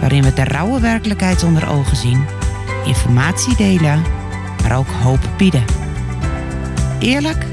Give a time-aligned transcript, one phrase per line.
[0.00, 2.26] waarin we de rauwe werkelijkheid onder ogen zien,
[2.84, 4.02] informatie delen,
[4.62, 5.64] maar ook hoop bieden.
[6.98, 7.46] Eerlijk,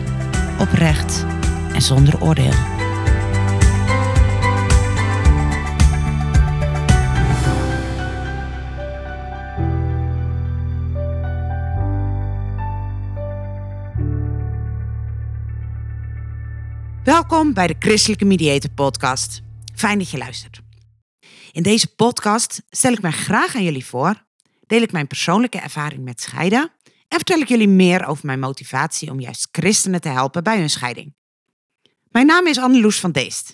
[0.60, 1.26] oprecht
[1.74, 2.76] en zonder oordeel.
[17.04, 19.42] Welkom bij de Christelijke Mediator Podcast.
[19.76, 20.67] Fijn dat je luistert.
[21.58, 24.26] In deze podcast stel ik mij graag aan jullie voor,
[24.68, 26.72] deel ik mijn persoonlijke ervaring met scheiden
[27.08, 30.70] en vertel ik jullie meer over mijn motivatie om juist christenen te helpen bij hun
[30.70, 31.16] scheiding.
[32.10, 33.50] Mijn naam is Anneloes van Deest.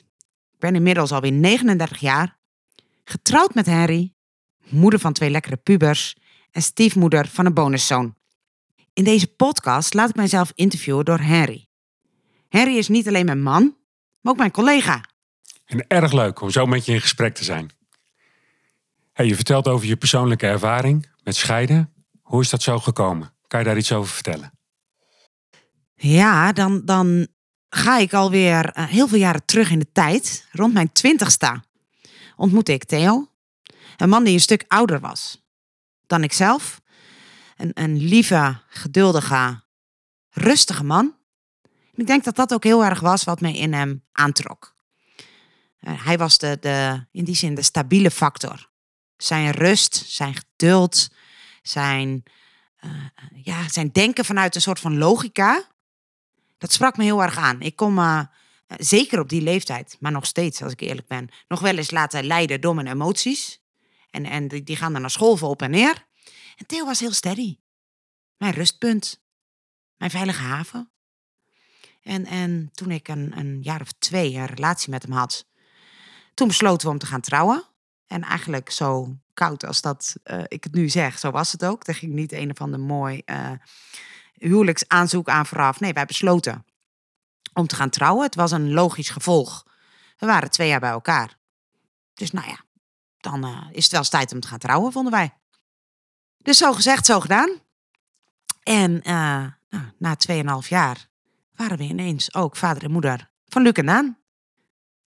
[0.51, 2.39] Ik ben inmiddels alweer 39 jaar,
[3.03, 4.13] getrouwd met Henry,
[4.69, 6.15] moeder van twee lekkere pubers
[6.51, 8.15] en stiefmoeder van een bonuszoon.
[8.93, 11.67] In deze podcast laat ik mijzelf interviewen door Henry.
[12.49, 13.77] Henry is niet alleen mijn man,
[14.21, 15.05] maar ook mijn collega.
[15.65, 17.81] En erg leuk om zo met je in gesprek te zijn.
[19.13, 21.93] Hey, je vertelt over je persoonlijke ervaring met scheiden.
[22.21, 23.33] Hoe is dat zo gekomen?
[23.47, 24.51] Kan je daar iets over vertellen?
[25.95, 27.27] Ja, dan, dan
[27.69, 30.47] ga ik alweer uh, heel veel jaren terug in de tijd.
[30.51, 31.63] Rond mijn twintigste
[32.35, 33.27] ontmoette ik Theo.
[33.97, 35.43] Een man die een stuk ouder was
[36.07, 36.81] dan ikzelf.
[37.57, 39.63] Een, een lieve, geduldige,
[40.29, 41.15] rustige man.
[41.95, 44.75] Ik denk dat dat ook heel erg was wat mij in hem aantrok.
[45.79, 48.71] Uh, hij was de, de, in die zin de stabiele factor
[49.23, 51.09] zijn rust, zijn geduld,
[51.61, 52.23] zijn,
[52.85, 52.91] uh,
[53.33, 55.67] ja, zijn denken vanuit een soort van logica.
[56.57, 57.61] Dat sprak me heel erg aan.
[57.61, 58.21] Ik kom uh,
[58.67, 62.25] zeker op die leeftijd, maar nog steeds, als ik eerlijk ben, nog wel eens laten
[62.25, 63.61] leiden door mijn emoties.
[64.09, 66.07] En, en die, gaan dan naar school vol op en neer.
[66.55, 67.57] En Theo was heel steady.
[68.37, 69.21] Mijn rustpunt.
[69.97, 70.91] Mijn veilige haven.
[72.01, 75.45] En, en toen ik een, een jaar of twee een relatie met hem had,
[76.33, 77.72] toen besloten we om te gaan trouwen.
[78.13, 81.87] En eigenlijk zo koud als dat uh, ik het nu zeg, zo was het ook.
[81.87, 83.51] Er ging niet een of ander mooi uh,
[84.33, 85.79] huwelijksaanzoek aan vooraf.
[85.79, 86.65] Nee, wij besloten
[87.53, 88.23] om te gaan trouwen.
[88.23, 89.65] Het was een logisch gevolg.
[90.17, 91.37] We waren twee jaar bij elkaar.
[92.13, 92.63] Dus nou ja,
[93.17, 95.33] dan uh, is het wel eens tijd om te gaan trouwen, vonden wij.
[96.37, 97.61] Dus zo gezegd, zo gedaan.
[98.63, 100.17] En nou, na
[100.61, 101.07] 2,5 jaar
[101.55, 104.17] waren we ineens ook vader en moeder van Luc en Daan.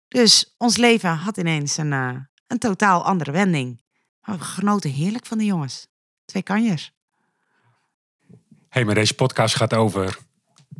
[0.08, 3.82] Dus ons leven had ineens een, een totaal andere wending.
[4.22, 5.88] Maar we genoten heerlijk van de jongens.
[6.26, 6.94] Twee kanjers.
[8.70, 10.18] hey, maar deze podcast gaat over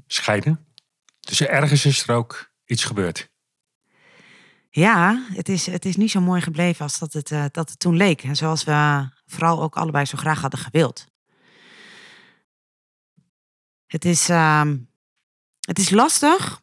[0.08, 0.66] scheiden.
[1.20, 3.30] Dus ergens is er ook iets gebeurd.
[4.70, 7.80] Ja, het is, het is niet zo mooi gebleven als dat het, uh, dat het
[7.80, 8.24] toen leek.
[8.24, 11.08] En zoals we vooral ook allebei zo graag hadden gewild.
[13.86, 14.72] Het is, uh,
[15.60, 16.62] het is lastig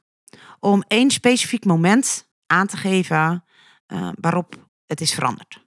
[0.61, 3.45] om één specifiek moment aan te geven
[3.87, 4.62] uh, waarop
[4.93, 5.65] het is veranderd.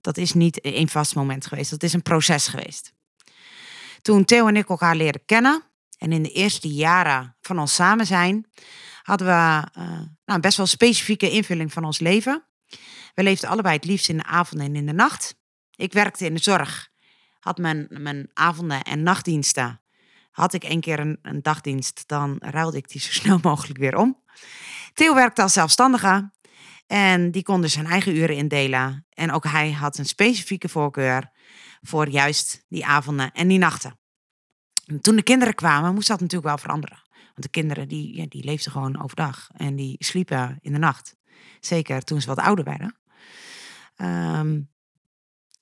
[0.00, 2.92] Dat is niet één vast moment geweest, dat is een proces geweest.
[4.02, 5.62] Toen Theo en ik elkaar leren kennen
[5.98, 8.46] en in de eerste jaren van ons samen zijn,
[9.02, 12.44] hadden we uh, nou, best wel specifieke invulling van ons leven.
[13.14, 15.36] We leefden allebei het liefst in de avond en in de nacht.
[15.76, 16.90] Ik werkte in de zorg,
[17.40, 19.80] had mijn, mijn avonden en nachtdiensten.
[20.30, 23.96] Had ik één keer een, een dagdienst, dan ruilde ik die zo snel mogelijk weer
[23.96, 24.22] om.
[24.94, 26.30] Theo werkte als zelfstandige
[26.92, 29.06] en die kon dus zijn eigen uren indelen.
[29.10, 31.30] En ook hij had een specifieke voorkeur
[31.80, 33.98] voor juist die avonden en die nachten.
[34.86, 37.02] En toen de kinderen kwamen, moest dat natuurlijk wel veranderen.
[37.10, 41.16] Want de kinderen die, ja, die leefden gewoon overdag en die sliepen in de nacht.
[41.60, 42.96] Zeker toen ze wat ouder werden.
[43.96, 44.70] Um,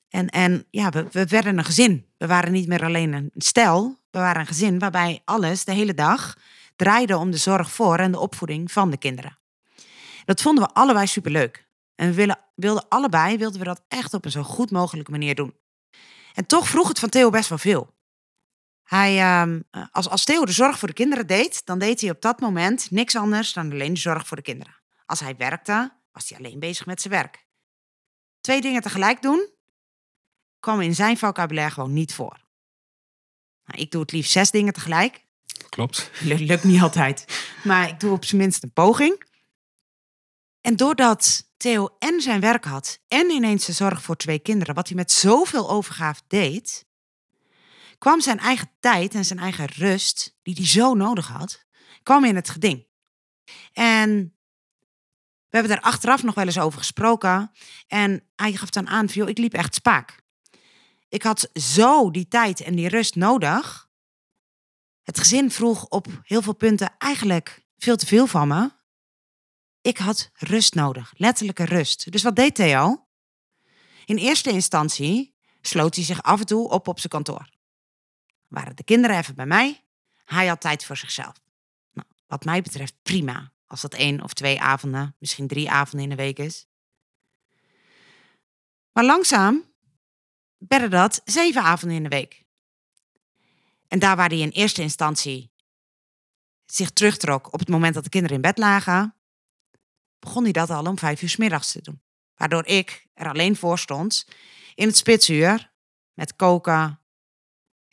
[0.08, 2.06] en, en ja, we, we werden een gezin.
[2.16, 3.98] We waren niet meer alleen een stel.
[4.10, 6.36] We waren een gezin waarbij alles de hele dag
[6.76, 9.39] draaide om de zorg voor en de opvoeding van de kinderen.
[10.30, 11.68] Dat vonden we allebei superleuk.
[11.94, 15.34] En we wilden, wilden allebei wilden we dat echt op een zo goed mogelijke manier
[15.34, 15.56] doen.
[16.34, 17.94] En toch vroeg het van Theo best wel veel.
[18.82, 19.60] Hij, uh,
[19.90, 22.90] als, als Theo de zorg voor de kinderen deed, dan deed hij op dat moment
[22.90, 24.74] niks anders dan alleen de zorg voor de kinderen.
[25.06, 27.46] Als hij werkte, was hij alleen bezig met zijn werk.
[28.40, 29.48] Twee dingen tegelijk doen,
[30.60, 32.40] kwam in zijn vocabulaire gewoon niet voor.
[33.64, 35.26] Nou, ik doe het liefst zes dingen tegelijk.
[35.68, 36.10] Klopt.
[36.20, 37.44] Lukt niet altijd.
[37.64, 39.28] Maar ik doe op zijn minst een poging.
[40.60, 44.88] En doordat Theo en zijn werk had en ineens de zorg voor twee kinderen, wat
[44.88, 46.86] hij met zoveel overgave deed,
[47.98, 51.64] kwam zijn eigen tijd en zijn eigen rust, die hij zo nodig had,
[52.02, 52.86] kwam in het geding.
[53.72, 54.34] En
[55.50, 57.50] we hebben daar achteraf nog wel eens over gesproken.
[57.86, 60.22] En hij gaf dan aan, joh, ik liep echt spaak.
[61.08, 63.88] Ik had zo die tijd en die rust nodig.
[65.02, 68.70] Het gezin vroeg op heel veel punten eigenlijk veel te veel van me.
[69.80, 72.12] Ik had rust nodig, letterlijke rust.
[72.12, 73.06] Dus wat deed Theo?
[74.04, 77.48] In eerste instantie sloot hij zich af en toe op op zijn kantoor.
[78.48, 79.84] Waren de kinderen even bij mij?
[80.24, 81.40] Hij had tijd voor zichzelf.
[81.92, 86.16] Nou, wat mij betreft prima, als dat één of twee avonden, misschien drie avonden in
[86.16, 86.66] de week is.
[88.92, 89.64] Maar langzaam
[90.58, 92.44] werden dat zeven avonden in de week.
[93.88, 95.52] En daar waar hij in eerste instantie
[96.66, 99.14] zich terugtrok op het moment dat de kinderen in bed lagen,
[100.20, 102.02] begon hij dat al om vijf uur s middags te doen.
[102.34, 104.26] Waardoor ik er alleen voor stond
[104.74, 105.72] in het spitsuur
[106.14, 107.00] met koken,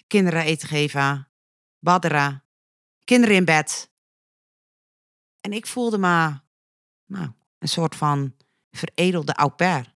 [0.08, 1.30] kinderen eten geven,
[1.80, 2.44] badderen,
[3.04, 3.92] kinderen in bed.
[5.42, 6.40] En ik voelde me
[7.06, 8.36] nou, een soort van
[8.72, 9.96] veredelde au pair.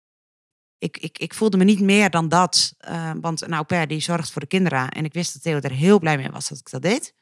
[0.78, 4.00] Ik, ik, ik voelde me niet meer dan dat, uh, want een au pair die
[4.00, 4.90] zorgt voor de kinderen.
[4.90, 7.14] En ik wist dat Theo er heel blij mee was dat ik dat deed.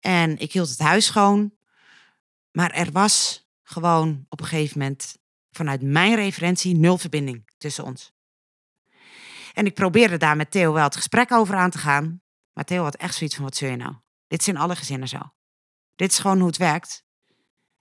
[0.00, 1.54] En ik hield het huis schoon.
[2.50, 5.16] Maar er was gewoon op een gegeven moment
[5.50, 8.12] vanuit mijn referentie nul verbinding tussen ons.
[9.52, 12.22] En ik probeerde daar met Theo wel het gesprek over aan te gaan.
[12.52, 13.94] Maar Theo had echt zoiets van, wat zul je nou?
[14.26, 15.18] Dit in alle gezinnen zo.
[15.94, 17.04] Dit is gewoon hoe het werkt.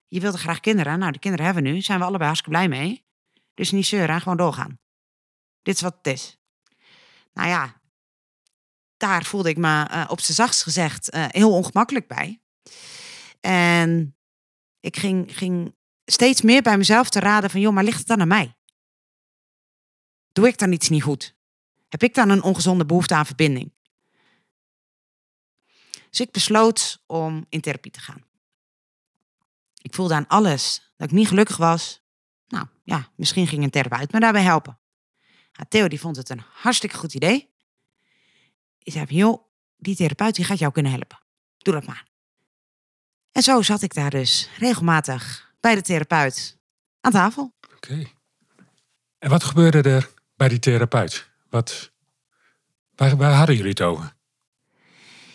[0.07, 0.99] Je wilde graag kinderen.
[0.99, 1.81] Nou, de kinderen hebben we nu.
[1.81, 3.05] Zijn we allebei hartstikke blij mee.
[3.53, 4.79] Dus niet zeuren, gewoon doorgaan.
[5.61, 6.37] Dit is wat het is.
[7.33, 7.81] Nou ja,
[8.97, 12.41] daar voelde ik me uh, op zijn zachtst gezegd uh, heel ongemakkelijk bij.
[13.39, 14.17] En
[14.83, 15.75] ik ging, ging
[16.05, 18.55] steeds meer bij mezelf te raden van, joh, maar ligt het dan aan mij?
[20.31, 21.35] Doe ik dan iets niet goed?
[21.89, 23.71] Heb ik dan een ongezonde behoefte aan verbinding?
[26.09, 28.23] Dus ik besloot om in therapie te gaan.
[29.81, 32.01] Ik voelde aan alles dat ik niet gelukkig was.
[32.47, 34.79] Nou ja, misschien ging een therapeut me daarbij helpen.
[35.53, 37.49] Nou, Theo die vond het een hartstikke goed idee.
[38.77, 39.43] Ik zei, joh,
[39.77, 41.19] die therapeut die gaat jou kunnen helpen.
[41.57, 42.11] Doe dat maar.
[43.33, 46.57] En zo zat ik daar dus regelmatig bij de therapeut
[47.01, 47.53] aan tafel.
[47.75, 48.05] Oké.
[49.17, 51.29] En wat gebeurde er bij die therapeut?
[51.49, 51.91] Wat,
[52.95, 54.13] waar, waar hadden jullie het over?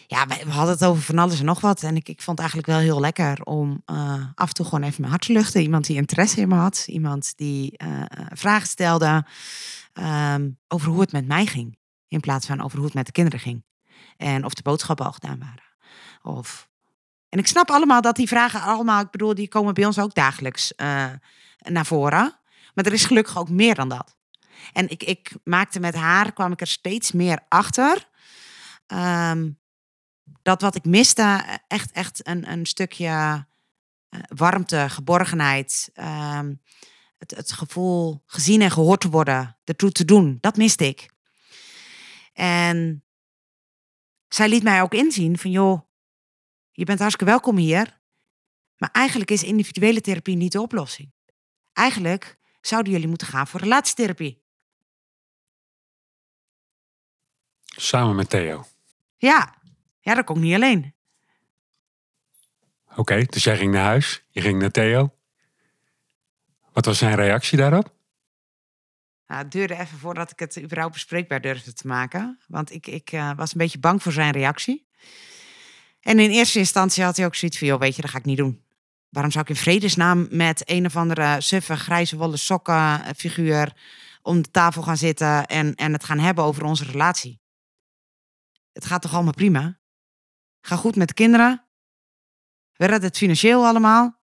[0.07, 1.83] Ja, we hadden het over van alles en nog wat.
[1.83, 4.83] En ik, ik vond het eigenlijk wel heel lekker om uh, af en toe gewoon
[4.83, 5.63] even mijn hart te luchten.
[5.63, 6.85] Iemand die interesse in me had.
[6.87, 8.03] Iemand die uh,
[8.33, 9.27] vragen stelde
[9.95, 11.79] um, over hoe het met mij ging.
[12.09, 13.65] In plaats van over hoe het met de kinderen ging.
[14.17, 15.63] En of de boodschappen al gedaan waren.
[16.23, 16.69] Of...
[17.29, 20.15] En ik snap allemaal dat die vragen allemaal, ik bedoel, die komen bij ons ook
[20.15, 21.07] dagelijks uh,
[21.59, 22.39] naar voren.
[22.75, 24.17] Maar er is gelukkig ook meer dan dat.
[24.73, 28.09] En ik, ik maakte met haar, kwam ik er steeds meer achter.
[28.87, 29.59] Um,
[30.43, 33.07] dat wat ik miste, echt, echt een, een stukje
[34.11, 35.91] uh, warmte, geborgenheid.
[35.95, 36.63] Um,
[37.19, 41.11] het, het gevoel gezien en gehoord te worden, ertoe te doen, dat miste ik.
[42.33, 43.05] En
[44.29, 45.88] zij liet mij ook inzien van, joh,
[46.79, 48.01] je bent hartstikke welkom hier.
[48.77, 51.13] Maar eigenlijk is individuele therapie niet de oplossing.
[51.73, 54.43] Eigenlijk zouden jullie moeten gaan voor relatietherapie.
[57.65, 58.65] Samen met Theo?
[59.17, 59.55] Ja,
[60.01, 60.95] ja dat kon ik niet alleen.
[62.91, 65.15] Oké, okay, dus jij ging naar huis, je ging naar Theo.
[66.73, 67.95] Wat was zijn reactie daarop?
[69.27, 72.39] Nou, het duurde even voordat ik het überhaupt bespreekbaar durfde te maken.
[72.47, 74.87] Want ik, ik uh, was een beetje bang voor zijn reactie.
[76.09, 78.25] En in eerste instantie had hij ook zoiets van, joh, weet je, dat ga ik
[78.25, 78.65] niet doen.
[79.09, 83.77] Waarom zou ik in vredesnaam met een of andere suffe, grijze wollen sokken eh, figuur
[84.23, 87.41] om de tafel gaan zitten en, en het gaan hebben over onze relatie?
[88.73, 89.81] Het gaat toch allemaal prima?
[90.61, 91.67] Ga goed met de kinderen?
[92.73, 94.21] We redden het financieel allemaal?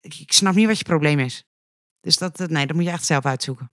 [0.00, 1.44] Ik, snap niet wat je probleem is.
[2.00, 3.72] Dus dat, nee, dat moet je echt zelf uitzoeken.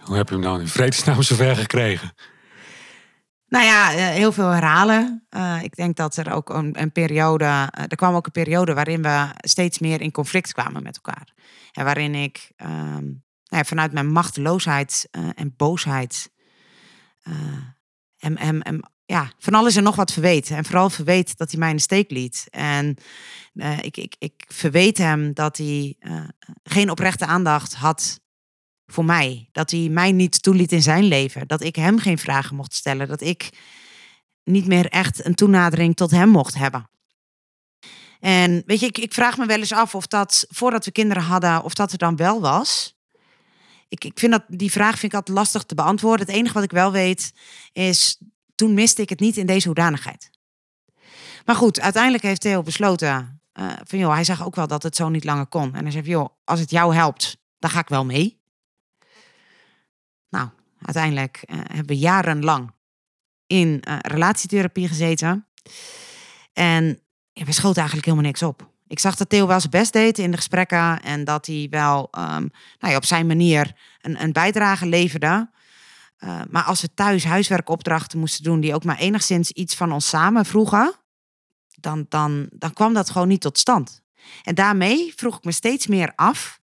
[0.00, 2.14] Hoe heb je hem dan in vredesnaam zover gekregen?
[3.50, 5.26] Nou ja, eh, heel veel herhalen.
[5.30, 8.74] Uh, ik denk dat er ook een, een periode, uh, er kwam ook een periode
[8.74, 11.34] waarin we steeds meer in conflict kwamen met elkaar.
[11.72, 12.68] En waarin ik um,
[13.44, 16.32] nou ja, vanuit mijn machteloosheid en boosheid
[18.16, 20.50] hem, hem, hem ja, van alles en nog wat verweet.
[20.50, 22.46] En vooral verweet dat hij mij in de steek liet.
[22.50, 22.96] En
[23.80, 25.96] ik, ik, ik verweet hem dat hij
[26.62, 28.20] geen oprechte aandacht had
[28.92, 29.48] voor mij.
[29.52, 31.48] Dat hij mij niet toeliet in zijn leven.
[31.48, 33.08] Dat ik hem geen vragen mocht stellen.
[33.08, 33.50] Dat ik
[34.44, 36.88] niet meer echt een toenadering tot hem mocht hebben.
[38.20, 41.22] En weet je, ik, ik vraag me wel eens af of dat voordat we kinderen
[41.22, 42.98] hadden, of dat er dan wel was.
[43.88, 46.26] Ik, ik vind dat die vraag vind ik altijd lastig te beantwoorden.
[46.26, 47.32] Het enige wat ik wel weet
[47.72, 48.20] is,
[48.54, 50.30] toen miste ik het niet in deze hoedanigheid.
[51.44, 54.96] Maar goed, uiteindelijk heeft Theo besloten uh, van joh, hij zag ook wel dat het
[54.96, 55.74] zo niet langer kon.
[55.74, 58.39] En hij zei joh, als het jou helpt, dan ga ik wel mee.
[60.82, 62.72] Uiteindelijk uh, hebben we jarenlang
[63.46, 65.46] in uh, relatietherapie gezeten.
[66.52, 67.00] En
[67.32, 68.68] ja, we eigenlijk helemaal niks op.
[68.86, 72.08] Ik zag dat Theo wel zijn best deed in de gesprekken en dat hij wel
[72.18, 75.50] um, nou ja, op zijn manier een, een bijdrage leverde.
[76.18, 80.08] Uh, maar als we thuis huiswerkopdrachten moesten doen die ook maar enigszins iets van ons
[80.08, 80.94] samen vroegen,
[81.74, 84.02] dan, dan, dan kwam dat gewoon niet tot stand.
[84.42, 86.60] En daarmee vroeg ik me steeds meer af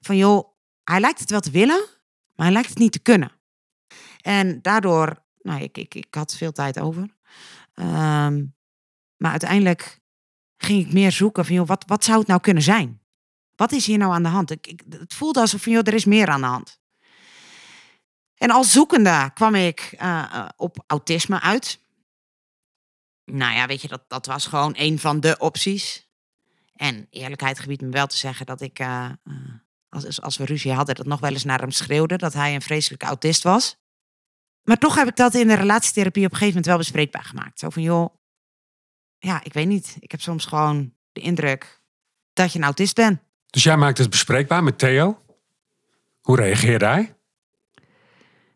[0.00, 0.48] van joh,
[0.84, 1.86] hij lijkt het wel te willen,
[2.34, 3.32] maar hij lijkt het niet te kunnen.
[4.20, 7.02] En daardoor, nou, ik, ik, ik had veel tijd over.
[7.74, 8.54] Um,
[9.16, 10.00] maar uiteindelijk
[10.56, 13.00] ging ik meer zoeken van, joh, wat, wat zou het nou kunnen zijn?
[13.56, 14.50] Wat is hier nou aan de hand?
[14.50, 16.80] Ik, het voelde alsof joh, er is meer aan de hand.
[18.34, 21.80] En als zoekende kwam ik uh, op autisme uit.
[23.24, 26.08] Nou ja, weet je, dat, dat was gewoon een van de opties.
[26.74, 29.10] En eerlijkheid gebied me wel te zeggen dat ik, uh,
[29.88, 32.62] als, als we ruzie hadden, dat nog wel eens naar hem schreeuwde dat hij een
[32.62, 33.76] vreselijke autist was.
[34.70, 37.58] Maar toch heb ik dat in de relatietherapie op een gegeven moment wel bespreekbaar gemaakt.
[37.58, 38.14] Zo van, joh,
[39.18, 39.96] ja, ik weet niet.
[40.00, 41.80] Ik heb soms gewoon de indruk
[42.32, 43.20] dat je een autist bent.
[43.46, 45.22] Dus jij maakt het bespreekbaar met Theo?
[46.20, 47.14] Hoe reageerde hij?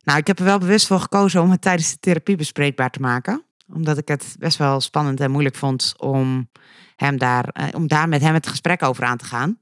[0.02, 3.00] Nou, ik heb er wel bewust voor gekozen om het tijdens de therapie bespreekbaar te
[3.00, 3.44] maken.
[3.72, 6.50] Omdat ik het best wel spannend en moeilijk vond om,
[6.96, 9.58] hem daar, eh, om daar met hem het gesprek over aan te gaan.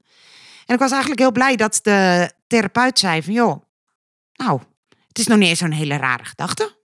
[0.65, 3.63] En ik was eigenlijk heel blij dat de therapeut zei van joh,
[4.33, 4.61] nou,
[5.13, 6.77] het is nog niet eens zo'n hele rare gedachte.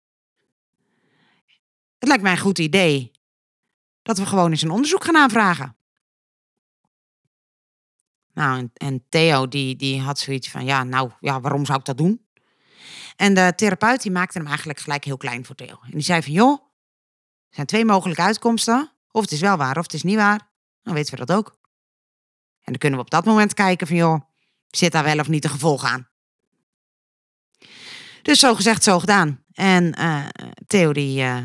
[1.99, 3.11] Het lijkt mij een goed idee
[4.03, 5.77] dat we gewoon eens een onderzoek gaan aanvragen.
[8.33, 11.99] Nou, en, Theo die, die had zoiets van, ja, nou, ja, waarom zou ik dat
[11.99, 12.27] doen?
[13.17, 15.79] En de therapeut die maakte hem eigenlijk gelijk heel klein voor Theo.
[15.83, 16.63] En die zei van, joh,
[17.49, 18.93] er zijn twee mogelijke uitkomsten.
[19.11, 20.51] Of het is wel waar, of het is niet waar.
[20.83, 21.49] Dan weten we dat ook.
[22.61, 24.21] En dan kunnen we op dat moment kijken van, joh,
[24.67, 26.08] zit daar wel of niet een gevolg aan?
[28.23, 29.45] Dus zo gezegd, zo gedaan.
[29.53, 30.27] En uh,
[30.67, 31.37] Theo die, uh,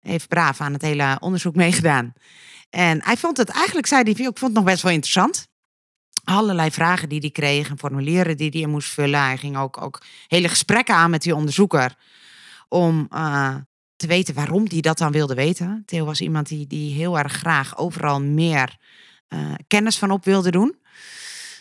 [0.00, 2.12] heeft braaf aan het hele onderzoek meegedaan.
[2.70, 5.48] En hij vond het eigenlijk, zei hij, ik vond het nog best wel interessant.
[6.24, 9.20] Allerlei vragen die hij kreeg en formulieren die hij moest vullen.
[9.20, 11.94] Hij ging ook, ook hele gesprekken aan met die onderzoeker
[12.68, 13.56] om uh,
[13.96, 15.82] te weten waarom hij dat dan wilde weten.
[15.86, 18.76] Theo was iemand die, die heel erg graag overal meer
[19.66, 20.76] kennis van op wilde doen.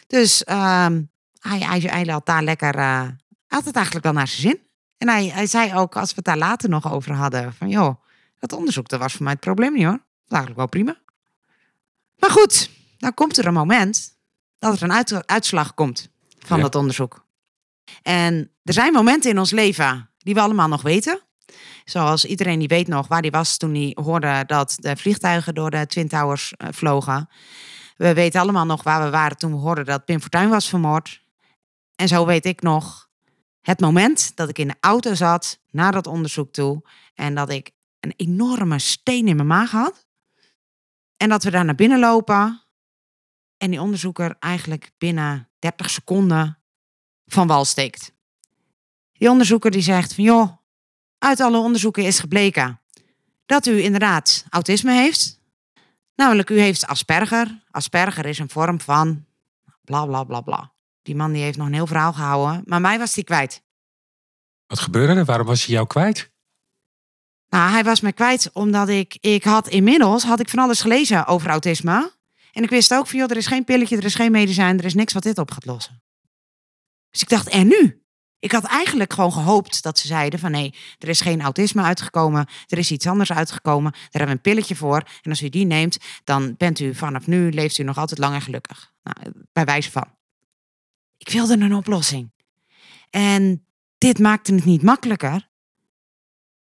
[0.07, 0.85] Dus uh,
[1.39, 2.75] hij, hij, hij had daar lekker,
[3.51, 4.59] had het eigenlijk wel naar zijn zin.
[4.97, 7.95] En hij, hij zei ook, als we het daar later nog over hadden, van joh,
[8.39, 9.91] dat onderzoek, dat was voor mij het probleem niet hoor.
[9.91, 10.97] Dat was eigenlijk wel prima.
[12.17, 14.17] Maar goed, dan komt er een moment
[14.59, 16.63] dat er een uitslag komt van ja.
[16.63, 17.25] dat onderzoek.
[18.01, 21.21] En er zijn momenten in ons leven die we allemaal nog weten.
[21.85, 25.69] Zoals iedereen die weet nog waar die was toen hij hoorde dat de vliegtuigen door
[25.69, 27.29] de Twin Towers uh, vlogen.
[27.97, 31.21] We weten allemaal nog waar we waren toen we hoorden dat Pim Fortuyn was vermoord.
[31.95, 33.09] En zo weet ik nog
[33.61, 36.81] het moment dat ik in de auto zat naar dat onderzoek toe
[37.13, 40.07] en dat ik een enorme steen in mijn maag had.
[41.17, 42.61] En dat we daar naar binnen lopen.
[43.57, 46.59] En die onderzoeker eigenlijk binnen 30 seconden
[47.25, 48.13] van wal steekt.
[49.11, 50.57] Die onderzoeker die zegt van joh,
[51.17, 52.81] uit alle onderzoeken is gebleken
[53.45, 55.39] dat u inderdaad autisme heeft.
[56.15, 57.63] Namelijk, u heeft Asperger.
[57.71, 59.25] Asperger is een vorm van
[59.83, 60.73] bla bla bla bla.
[61.01, 63.63] Die man die heeft nog een heel verhaal gehouden, maar mij was hij kwijt.
[64.67, 65.25] Wat gebeurde er?
[65.25, 66.31] Waarom was hij jou kwijt?
[67.49, 71.25] Nou, hij was me kwijt omdat ik, ik had inmiddels had ik van alles gelezen
[71.25, 72.11] over autisme.
[72.51, 74.85] En ik wist ook van, joh, er is geen pilletje, er is geen medicijn, er
[74.85, 76.03] is niks wat dit op gaat lossen.
[77.09, 78.03] Dus ik dacht, en nu?
[78.39, 82.47] Ik had eigenlijk gewoon gehoopt dat ze zeiden van nee, er is geen autisme uitgekomen,
[82.67, 85.03] er is iets anders uitgekomen, daar hebben we een pilletje voor.
[85.21, 88.33] En als u die neemt, dan bent u vanaf nu, leeft u nog altijd lang
[88.33, 88.93] en gelukkig.
[89.03, 90.19] Nou, bij wijze van.
[91.21, 92.31] Ik wilde een oplossing.
[93.09, 93.65] En
[93.97, 95.49] dit maakte het niet makkelijker,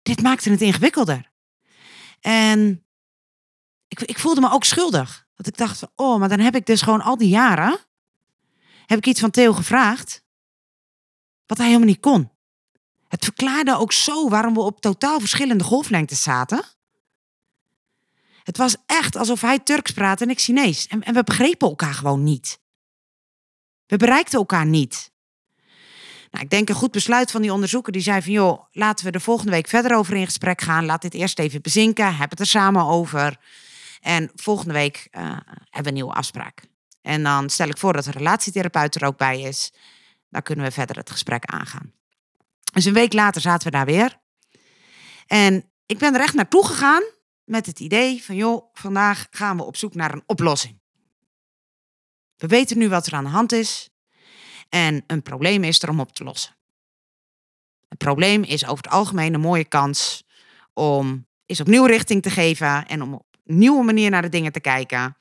[0.01, 1.32] dit maakte het ingewikkelder.
[2.20, 2.86] En
[3.88, 5.27] ik, ik voelde me ook schuldig.
[5.36, 7.79] Dat ik dacht, oh, maar dan heb ik dus gewoon al die jaren,
[8.86, 10.24] heb ik iets van Theo gevraagd,
[11.46, 12.32] wat hij helemaal niet kon.
[13.08, 16.63] Het verklaarde ook zo waarom we op totaal verschillende golflengtes zaten.
[18.44, 20.88] Het was echt alsof hij Turks praatte en ik Chinees.
[20.88, 22.60] En, en we begrepen elkaar gewoon niet.
[23.89, 25.12] We bereikten elkaar niet.
[26.31, 27.93] Nou, ik denk een goed besluit van die onderzoeker.
[27.93, 30.86] Die zei van, joh, laten we er volgende week verder over in gesprek gaan.
[30.86, 32.15] Laat dit eerst even bezinken.
[32.15, 33.38] Heb het er samen over.
[34.00, 36.62] En volgende week eh, hebben we een nieuwe afspraak.
[37.01, 39.74] En dan stel ik voor dat de relatietherapeut er ook bij is.
[40.29, 41.93] Dan kunnen we verder het gesprek aangaan.
[42.74, 44.19] Dus een week later zaten we daar weer.
[45.27, 47.03] En ik ben er echt naartoe gegaan
[47.43, 50.78] met het idee van, joh, vandaag gaan we op zoek naar een oplossing.
[52.39, 53.89] We weten nu wat er aan de hand is.
[54.69, 56.55] En een probleem is er om op te lossen.
[57.88, 60.24] Het probleem is over het algemeen een mooie kans
[60.74, 64.51] om is opnieuw richting te geven en om op een nieuwe manier naar de dingen
[64.51, 65.17] te kijken.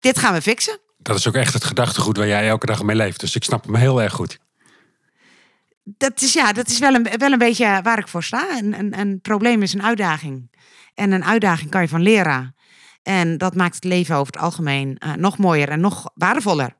[0.00, 0.78] Dit gaan we fixen.
[0.96, 3.20] Dat is ook echt het gedachtegoed waar jij elke dag mee leeft.
[3.20, 4.38] Dus ik snap hem heel erg goed.
[5.82, 8.58] Dat is, ja, dat is wel, een, wel een beetje waar ik voor sta.
[8.58, 10.50] Een, een, een probleem is een uitdaging.
[10.94, 12.54] En een uitdaging kan je van leren.
[13.02, 16.76] En dat maakt het leven over het algemeen uh, nog mooier en nog waardevoller.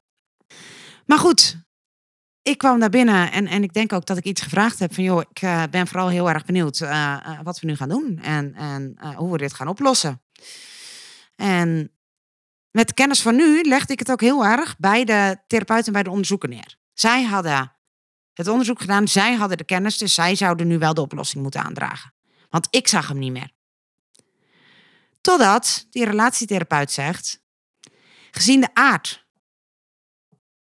[1.07, 1.57] Maar goed,
[2.43, 5.05] ik kwam naar binnen en, en ik denk ook dat ik iets gevraagd heb van
[5.05, 8.55] joh, ik uh, ben vooral heel erg benieuwd uh, wat we nu gaan doen en,
[8.55, 10.23] en hoe we dit gaan oplossen.
[11.37, 11.93] En
[12.71, 16.03] met kennis van nu legde ik het ook heel erg bij de therapeuten en bij
[16.03, 16.77] de onderzoeker neer.
[16.93, 17.77] Zij hadden
[18.33, 21.63] het onderzoek gedaan, zij hadden de kennis, dus zij zouden nu wel de oplossing moeten
[21.63, 22.15] aandragen.
[22.49, 23.51] Want ik zag hem niet meer.
[25.21, 27.43] Totdat die relatietherapeut zegt,
[28.31, 29.27] gezien de aard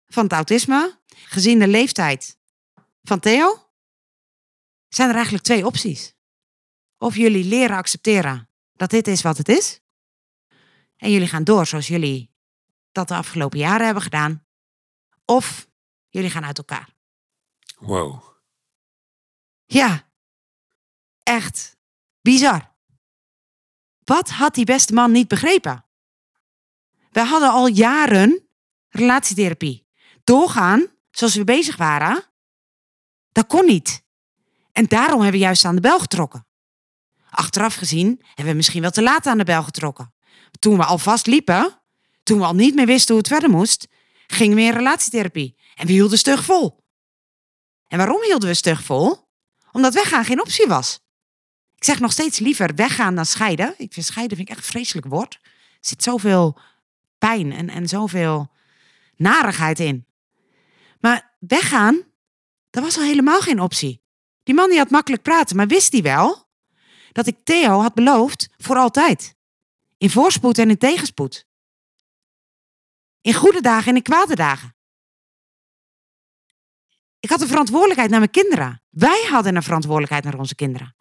[0.06, 2.38] van het autisme, gezien de leeftijd
[3.02, 3.70] van Theo,
[4.88, 6.14] zijn er eigenlijk twee opties.
[6.98, 9.80] Of jullie leren accepteren dat dit is wat het is,
[10.96, 12.30] en jullie gaan door zoals jullie
[12.92, 14.46] dat de afgelopen jaren hebben gedaan,
[15.24, 15.68] of
[16.08, 16.94] jullie gaan uit elkaar.
[17.78, 18.22] Wow.
[19.64, 20.10] Ja,
[21.22, 21.76] echt
[22.20, 22.69] bizar.
[24.10, 25.84] Wat had die beste man niet begrepen?
[27.10, 28.48] We hadden al jaren
[28.88, 29.86] relatietherapie.
[30.24, 32.24] Doorgaan zoals we bezig waren,
[33.32, 34.02] dat kon niet.
[34.72, 36.46] En daarom hebben we juist aan de bel getrokken.
[37.30, 40.14] Achteraf gezien hebben we misschien wel te laat aan de bel getrokken.
[40.58, 41.80] Toen we alvast liepen,
[42.22, 43.88] toen we al niet meer wisten hoe het verder moest,
[44.26, 45.56] gingen we in relatietherapie.
[45.74, 46.84] En we hielden stug vol.
[47.86, 49.28] En waarom hielden we stug vol?
[49.72, 51.00] Omdat weggaan geen optie was.
[51.80, 53.74] Ik zeg nog steeds liever weggaan dan scheiden.
[53.76, 55.38] Ik vind scheiden vind ik echt een vreselijk woord.
[55.42, 56.58] Er zit zoveel
[57.18, 58.50] pijn en, en zoveel
[59.16, 60.06] narigheid in.
[61.00, 62.02] Maar weggaan,
[62.70, 64.02] dat was al helemaal geen optie.
[64.42, 66.48] Die man die had makkelijk praten, maar wist hij wel
[67.12, 69.34] dat ik Theo had beloofd voor altijd.
[69.98, 71.46] In voorspoed en in tegenspoed.
[73.20, 74.74] In goede dagen en in kwade dagen.
[77.20, 78.82] Ik had een verantwoordelijkheid naar mijn kinderen.
[78.90, 80.94] Wij hadden een verantwoordelijkheid naar onze kinderen.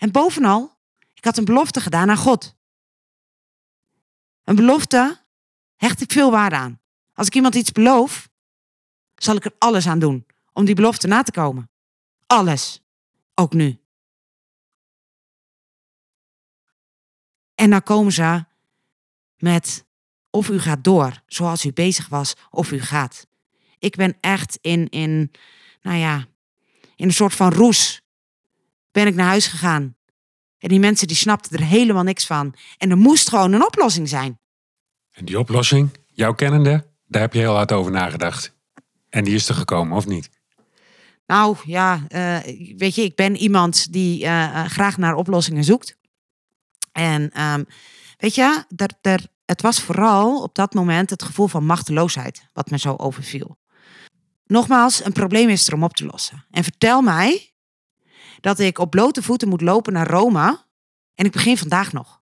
[0.00, 0.78] En bovenal,
[1.14, 2.54] ik had een belofte gedaan aan God.
[4.44, 5.20] Een belofte
[5.76, 6.80] hecht ik veel waarde aan.
[7.14, 8.28] Als ik iemand iets beloof,
[9.14, 11.70] zal ik er alles aan doen om die belofte na te komen.
[12.26, 12.80] Alles.
[13.34, 13.80] Ook nu.
[17.54, 18.44] En dan komen ze
[19.36, 19.84] met
[20.30, 23.26] of u gaat door zoals u bezig was, of u gaat.
[23.78, 25.30] Ik ben echt in, in,
[25.82, 26.26] nou ja,
[26.96, 27.99] in een soort van roes
[28.92, 29.96] ben ik naar huis gegaan.
[30.58, 32.54] En die mensen die snapten er helemaal niks van.
[32.78, 34.38] En er moest gewoon een oplossing zijn.
[35.12, 38.56] En die oplossing, jouw kennende, daar heb je heel hard over nagedacht.
[39.08, 40.30] En die is er gekomen, of niet?
[41.26, 42.38] Nou ja, uh,
[42.76, 45.96] weet je, ik ben iemand die uh, graag naar oplossingen zoekt.
[46.92, 47.66] En um,
[48.16, 52.70] weet je, er, er, het was vooral op dat moment het gevoel van machteloosheid wat
[52.70, 53.58] me zo overviel.
[54.44, 56.46] Nogmaals, een probleem is er om op te lossen.
[56.50, 57.49] En vertel mij
[58.40, 60.64] dat ik op blote voeten moet lopen naar Rome
[61.14, 62.20] en ik begin vandaag nog.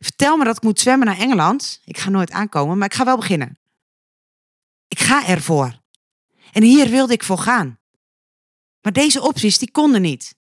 [0.00, 1.80] Vertel me dat ik moet zwemmen naar Engeland.
[1.84, 3.58] Ik ga nooit aankomen, maar ik ga wel beginnen.
[4.88, 5.80] Ik ga ervoor.
[6.52, 7.78] En hier wilde ik voor gaan.
[8.82, 10.34] Maar deze opties, die konden niet.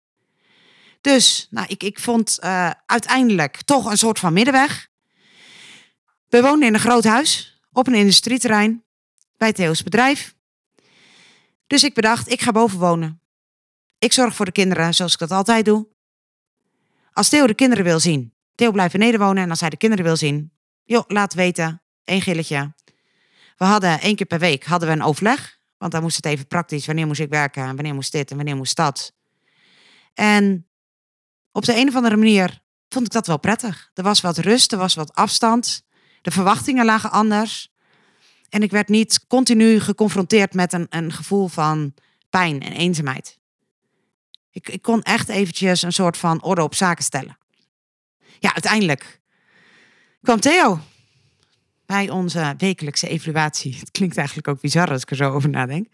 [1.02, 4.90] Dus nou, ik, ik vond uh, uiteindelijk toch een soort van middenweg.
[6.28, 8.84] We woonden in een groot huis op een industrieterrein
[9.38, 10.36] bij Theo's bedrijf.
[11.68, 13.21] Dus ik bedacht, ik ga boven wonen.
[14.02, 15.88] Ik zorg voor de kinderen zoals ik dat altijd doe.
[17.14, 20.06] Als Theo de kinderen wil zien, Theo blijft beneden wonen en als hij de kinderen
[20.06, 20.52] wil zien,
[20.84, 22.74] joh, laat weten, één gilletje.
[23.58, 26.48] We hadden één keer per week hadden we een overleg, want dan moest het even
[26.48, 26.86] praktisch.
[26.86, 29.14] Wanneer moest ik werken, en wanneer moest dit en wanneer moest dat.
[30.14, 30.68] En
[31.52, 33.92] op de een of andere manier vond ik dat wel prettig.
[33.94, 35.84] Er was wat rust, er was wat afstand.
[36.22, 37.74] De verwachtingen lagen anders.
[38.50, 41.94] En ik werd niet continu geconfronteerd met een, een gevoel van
[42.30, 43.40] pijn en eenzaamheid.
[44.52, 47.38] Ik, ik kon echt eventjes een soort van orde op zaken stellen.
[48.40, 49.22] Ja, uiteindelijk
[50.22, 50.80] kwam Theo
[51.86, 53.76] bij onze wekelijkse evaluatie.
[53.80, 55.88] Het klinkt eigenlijk ook bizar als ik er zo over nadenk.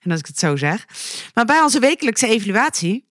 [0.00, 0.86] En als ik het zo zeg.
[1.34, 3.08] Maar bij onze wekelijkse evaluatie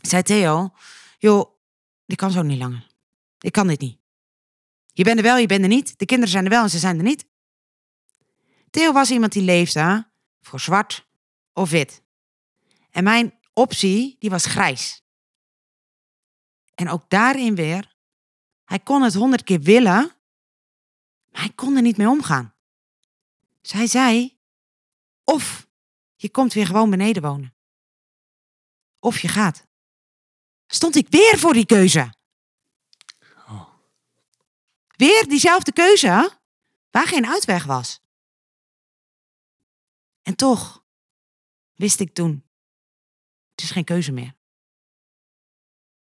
[0.00, 0.72] zei Theo:
[1.18, 1.50] Joh,
[2.06, 2.86] die kan zo niet langer.
[3.40, 3.98] Ik kan dit niet.
[4.92, 5.98] Je bent er wel, je bent er niet.
[5.98, 7.26] De kinderen zijn er wel en ze zijn er niet.
[8.70, 10.08] Theo was iemand die leefde
[10.40, 11.06] voor zwart
[11.52, 12.02] of wit.
[12.90, 15.02] En mijn optie, die was grijs.
[16.74, 17.94] En ook daarin weer,
[18.64, 20.16] hij kon het honderd keer willen,
[21.30, 22.54] maar hij kon er niet mee omgaan.
[23.60, 24.38] Dus hij zei,
[25.24, 25.68] of
[26.16, 27.54] je komt weer gewoon beneden wonen.
[28.98, 29.66] Of je gaat.
[30.66, 32.14] Stond ik weer voor die keuze.
[33.48, 33.68] Oh.
[34.96, 36.38] Weer diezelfde keuze,
[36.90, 38.00] waar geen uitweg was.
[40.22, 40.84] En toch
[41.74, 42.45] wist ik toen,
[43.56, 44.34] het is geen keuze meer.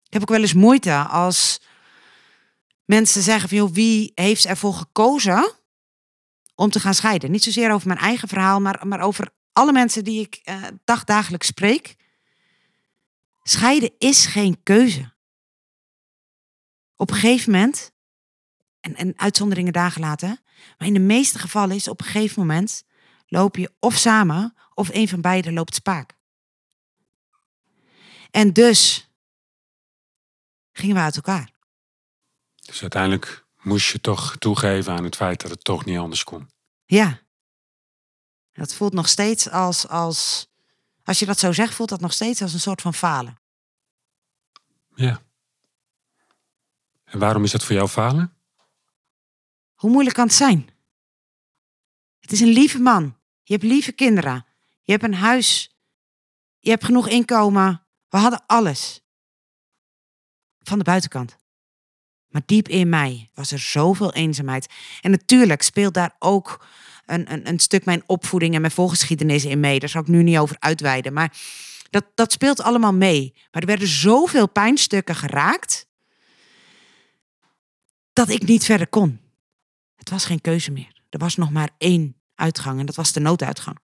[0.04, 1.62] Ik heb ook wel eens moeite als
[2.86, 5.54] mensen zeggen van, joh, wie heeft ervoor gekozen
[6.56, 7.32] om te gaan scheiden?
[7.32, 11.48] Niet zozeer over mijn eigen verhaal, maar, maar over alle mensen die ik uh, dagdagelijks
[11.48, 11.96] spreek.
[13.44, 15.14] Scheiden is geen keuze.
[16.96, 17.92] Op een gegeven moment,
[18.80, 20.40] en, en uitzonderingen daar gelaten,
[20.78, 22.84] maar in de meeste gevallen is op een gegeven moment
[23.28, 26.15] loop je of samen of een van beiden loopt spaak.
[28.36, 29.10] En dus
[30.72, 31.52] gingen we uit elkaar.
[32.56, 36.50] Dus uiteindelijk moest je toch toegeven aan het feit dat het toch niet anders kon.
[36.86, 37.22] Ja.
[38.52, 40.48] Dat voelt nog steeds als, als,
[41.04, 43.40] als je dat zo zegt, voelt dat nog steeds als een soort van falen.
[44.96, 45.22] Ja.
[47.04, 48.38] En waarom is dat voor jou falen?
[49.74, 50.70] Hoe moeilijk kan het zijn?
[52.20, 53.18] Het is een lieve man.
[53.44, 54.46] Je hebt lieve kinderen.
[54.82, 55.76] Je hebt een huis.
[56.60, 57.85] Je hebt genoeg inkomen.
[58.16, 59.02] We hadden alles.
[60.60, 61.38] Van de buitenkant.
[62.28, 64.74] Maar diep in mij was er zoveel eenzaamheid.
[65.02, 66.66] En natuurlijk speelt daar ook
[67.06, 69.80] een, een, een stuk mijn opvoeding en mijn voorgeschiedenis in mee.
[69.80, 71.14] Daar zal ik nu niet over uitweiden.
[71.14, 71.38] Maar
[71.90, 73.34] dat, dat speelt allemaal mee.
[73.52, 75.88] Maar er werden zoveel pijnstukken geraakt.
[78.14, 79.20] dat ik niet verder kon.
[79.96, 81.02] Het was geen keuze meer.
[81.10, 83.78] Er was nog maar één uitgang en dat was de nooduitgang.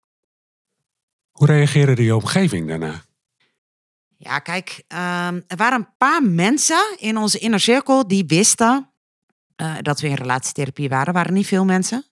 [1.30, 3.06] Hoe reageerde je omgeving daarna?
[4.20, 8.90] Ja, kijk, um, er waren een paar mensen in onze inner cirkel die wisten
[9.56, 11.14] uh, dat we in relatietherapie waren.
[11.14, 12.04] Waren niet veel mensen.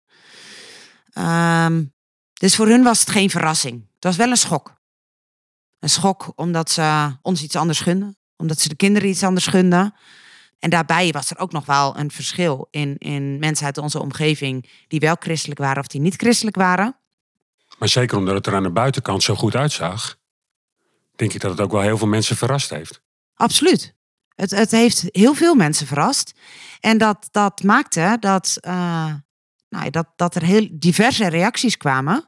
[1.18, 1.94] Um,
[2.34, 3.88] dus voor hun was het geen verrassing.
[3.94, 4.74] Het was wel een schok.
[5.80, 8.18] Een schok omdat ze ons iets anders gunden.
[8.38, 9.94] Omdat ze de kinderen iets anders gunden.
[10.60, 14.70] En daarbij was er ook nog wel een verschil in, in mensen uit onze omgeving
[14.88, 16.98] die wel christelijk waren of die niet christelijk waren.
[17.78, 20.18] Maar zeker omdat het er aan de buitenkant zo goed uitzag,
[21.16, 23.02] denk ik dat het ook wel heel veel mensen verrast heeft.
[23.34, 23.96] Absoluut.
[24.36, 26.34] Het, het heeft heel veel mensen verrast.
[26.80, 29.14] En dat, dat maakte dat, uh,
[29.70, 32.28] nou, dat, dat er heel diverse reacties kwamen.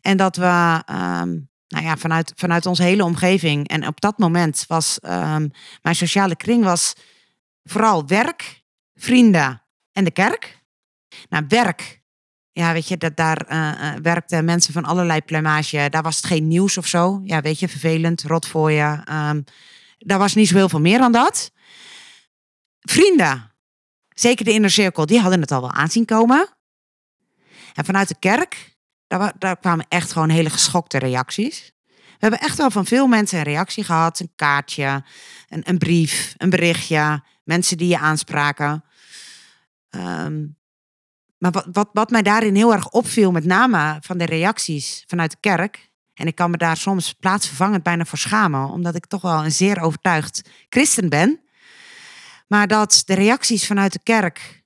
[0.00, 3.68] En dat we um, nou ja, vanuit, vanuit onze hele omgeving.
[3.68, 5.50] En op dat moment was um,
[5.82, 6.92] mijn sociale kring was
[7.62, 8.62] vooral werk,
[8.94, 10.62] vrienden en de kerk.
[11.28, 12.02] Nou, werk.
[12.56, 15.86] Ja, weet je, dat daar uh, werkten mensen van allerlei plumage.
[15.90, 17.20] Daar was het geen nieuws of zo.
[17.24, 19.02] Ja, weet je, vervelend, rot voor je.
[19.10, 19.44] Um,
[19.98, 21.52] daar was niet zo heel veel meer dan dat.
[22.80, 23.52] Vrienden,
[24.08, 26.48] zeker de inner cirkel, die hadden het al wel aanzien komen.
[27.74, 31.72] En vanuit de kerk, daar, daar kwamen echt gewoon hele geschokte reacties.
[31.94, 34.20] We hebben echt wel van veel mensen een reactie gehad.
[34.20, 35.04] Een kaartje,
[35.48, 38.84] een, een brief, een berichtje mensen die je aanspraken.
[39.90, 40.56] Um,
[41.44, 45.30] maar wat, wat, wat mij daarin heel erg opviel, met name van de reacties vanuit
[45.30, 45.90] de kerk.
[46.14, 49.52] En ik kan me daar soms plaatsvervangend bijna voor schamen, omdat ik toch wel een
[49.52, 51.40] zeer overtuigd christen ben.
[52.46, 54.62] Maar dat de reacties vanuit de kerk,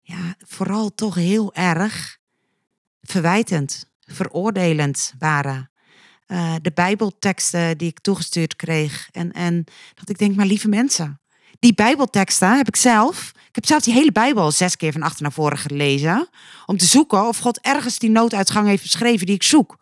[0.00, 2.18] ja, vooral toch heel erg
[3.02, 5.70] verwijtend, veroordelend waren.
[6.26, 9.08] Uh, de Bijbelteksten die ik toegestuurd kreeg.
[9.12, 9.64] En, en
[9.94, 11.20] dat ik denk, maar lieve mensen,
[11.58, 13.32] die Bijbelteksten heb ik zelf.
[13.34, 16.28] Ik heb zelf die hele Bijbel zes keer van achter naar voren gelezen.
[16.66, 19.78] Om te zoeken of God ergens die nooduitgang heeft beschreven die ik zoek.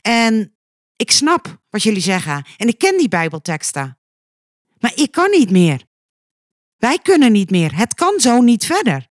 [0.00, 0.56] En
[0.96, 2.44] ik snap wat jullie zeggen.
[2.56, 3.98] En ik ken die Bijbelteksten.
[4.78, 5.84] Maar ik kan niet meer.
[6.76, 7.76] Wij kunnen niet meer.
[7.76, 9.06] Het kan zo niet verder.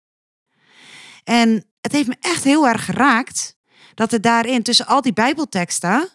[1.24, 3.58] En het heeft me echt heel erg geraakt
[3.94, 6.10] dat er daarin tussen al die Bijbelteksten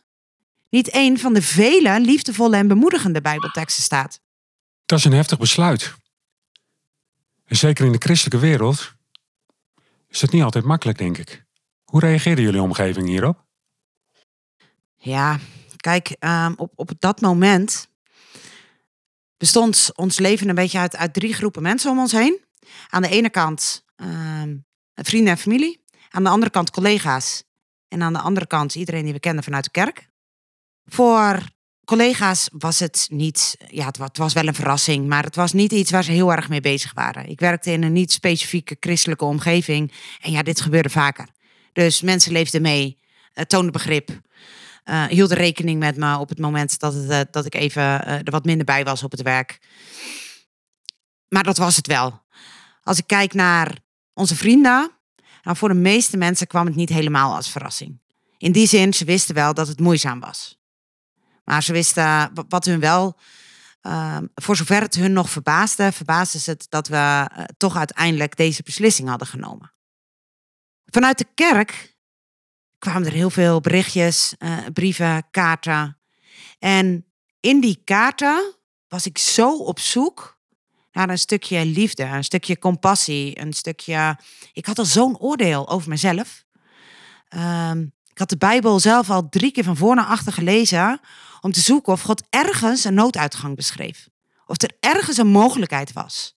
[0.70, 4.20] niet één van de vele liefdevolle en bemoedigende Bijbelteksten staat.
[4.94, 5.94] Dat is een heftig besluit.
[7.44, 8.94] En zeker in de christelijke wereld
[10.08, 11.44] is het niet altijd makkelijk, denk ik.
[11.84, 13.44] Hoe reageerde jullie omgeving hierop?
[14.96, 15.38] Ja,
[15.76, 17.88] kijk, um, op, op dat moment
[19.36, 22.44] bestond ons leven een beetje uit, uit drie groepen mensen om ons heen.
[22.88, 25.84] Aan de ene kant um, vrienden en familie.
[26.10, 27.44] Aan de andere kant collega's.
[27.88, 30.08] En aan de andere kant iedereen die we kenden vanuit de kerk.
[30.84, 31.42] Voor
[31.84, 35.52] collega's was het niet, ja, het wa- het was wel een verrassing, maar het was
[35.52, 37.28] niet iets waar ze heel erg mee bezig waren.
[37.28, 41.28] Ik werkte in een niet specifieke christelijke omgeving en ja, dit gebeurde vaker.
[41.72, 42.98] Dus mensen leefden mee,
[43.46, 44.10] toonden begrip,
[44.84, 48.12] uh, hielden rekening met me op het moment dat, het, uh, dat ik even uh,
[48.12, 49.58] er wat minder bij was op het werk.
[51.28, 52.22] Maar dat was het wel.
[52.82, 53.78] Als ik kijk naar
[54.12, 54.90] onze vrienden,
[55.42, 58.00] nou, voor de meeste mensen kwam het niet helemaal als verrassing.
[58.38, 60.58] In die zin, ze wisten wel dat het moeizaam was.
[61.44, 63.18] Maar ze wisten wat hun wel,
[63.82, 66.96] uh, voor zover het hun nog verbaasde, verbaasde ze het dat we
[67.36, 69.72] uh, toch uiteindelijk deze beslissing hadden genomen.
[70.86, 71.96] Vanuit de kerk
[72.78, 75.98] kwamen er heel veel berichtjes, uh, brieven, kaarten.
[76.58, 77.06] En
[77.40, 78.54] in die kaarten
[78.88, 80.38] was ik zo op zoek
[80.92, 84.18] naar een stukje liefde, een stukje compassie, een stukje.
[84.52, 86.44] Ik had al zo'n oordeel over mezelf.
[87.28, 91.00] Um, ik had de Bijbel zelf al drie keer van voor naar achter gelezen
[91.44, 94.08] om te zoeken of God ergens een nooduitgang beschreef.
[94.46, 96.36] Of er ergens een mogelijkheid was.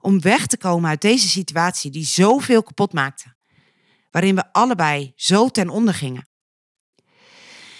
[0.00, 3.34] Om weg te komen uit deze situatie die zoveel kapot maakte.
[4.10, 6.28] Waarin we allebei zo ten onder gingen.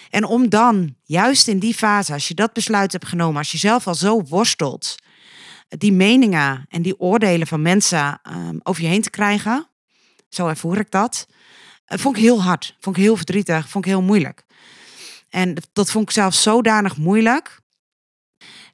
[0.09, 3.57] En om dan, juist in die fase, als je dat besluit hebt genomen, als je
[3.57, 4.95] zelf al zo worstelt,
[5.67, 9.69] die meningen en die oordelen van mensen um, over je heen te krijgen,
[10.29, 11.27] zo ervoer ik dat,
[11.87, 14.45] uh, vond ik heel hard, vond ik heel verdrietig, vond ik heel moeilijk.
[15.29, 17.61] En dat vond ik zelf zodanig moeilijk.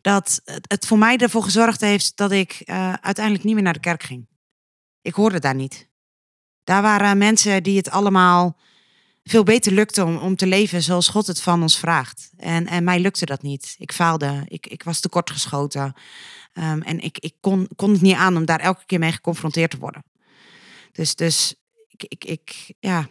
[0.01, 3.79] Dat het voor mij ervoor gezorgd heeft dat ik uh, uiteindelijk niet meer naar de
[3.79, 4.27] kerk ging.
[5.01, 5.89] Ik hoorde daar niet.
[6.63, 8.57] Daar waren mensen die het allemaal
[9.23, 12.31] veel beter lukte om, om te leven zoals God het van ons vraagt.
[12.37, 13.75] En, en mij lukte dat niet.
[13.77, 15.93] Ik faalde, ik, ik was tekortgeschoten.
[16.53, 19.71] Um, en ik, ik kon, kon het niet aan om daar elke keer mee geconfronteerd
[19.71, 20.03] te worden.
[20.91, 21.55] Dus, dus
[21.87, 23.07] ik, ik, ik, ja,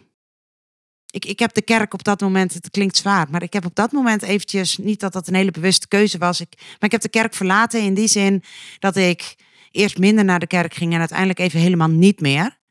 [1.13, 3.75] ik, ik heb de kerk op dat moment, het klinkt zwaar, maar ik heb op
[3.75, 7.01] dat moment eventjes, niet dat dat een hele bewuste keuze was, ik, maar ik heb
[7.01, 8.43] de kerk verlaten in die zin
[8.79, 9.35] dat ik
[9.71, 12.61] eerst minder naar de kerk ging en uiteindelijk even helemaal niet meer.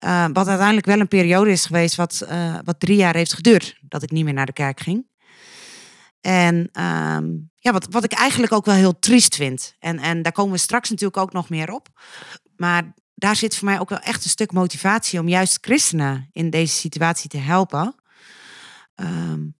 [0.00, 3.78] Uh, wat uiteindelijk wel een periode is geweest wat, uh, wat drie jaar heeft geduurd,
[3.80, 5.06] dat ik niet meer naar de kerk ging.
[6.20, 9.74] En um, ja, wat, wat ik eigenlijk ook wel heel triest vind.
[9.78, 11.88] En, en daar komen we straks natuurlijk ook nog meer op.
[12.56, 16.50] Maar daar zit voor mij ook wel echt een stuk motivatie om juist christenen in
[16.50, 17.94] deze situatie te helpen.
[18.94, 19.56] Um,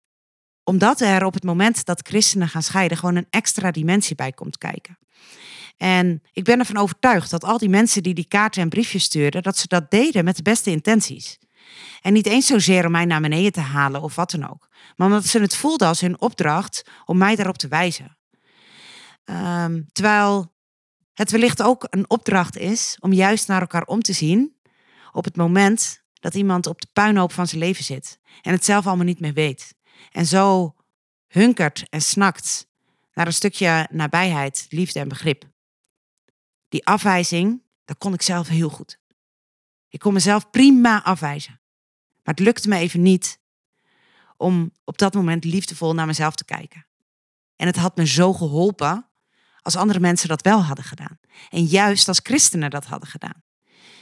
[0.65, 4.59] omdat er op het moment dat christenen gaan scheiden gewoon een extra dimensie bij komt
[4.59, 4.99] kijken.
[5.77, 9.43] En ik ben ervan overtuigd dat al die mensen die die kaarten en briefjes stuurden,
[9.43, 11.39] dat ze dat deden met de beste intenties.
[12.01, 14.69] En niet eens zozeer om mij naar beneden te halen of wat dan ook.
[14.97, 18.17] Maar omdat ze het voelden als hun opdracht om mij daarop te wijzen.
[19.25, 20.55] Um, terwijl
[21.17, 24.57] het wellicht ook een opdracht is om juist naar elkaar om te zien
[25.13, 28.87] op het moment dat iemand op de puinhoop van zijn leven zit en het zelf
[28.87, 29.75] allemaal niet meer weet.
[30.11, 30.75] En zo
[31.29, 32.67] hunkert en snakt
[33.15, 35.45] naar een stukje nabijheid, liefde en begrip.
[36.69, 38.99] Die afwijzing, dat kon ik zelf heel goed.
[39.89, 41.61] Ik kon mezelf prima afwijzen.
[42.23, 43.41] Maar het lukte me even niet
[44.37, 46.87] om op dat moment liefdevol naar mezelf te kijken.
[47.57, 49.07] En het had me zo geholpen
[49.67, 51.19] als andere mensen dat wel hadden gedaan.
[51.49, 53.43] En juist als christenen dat hadden gedaan.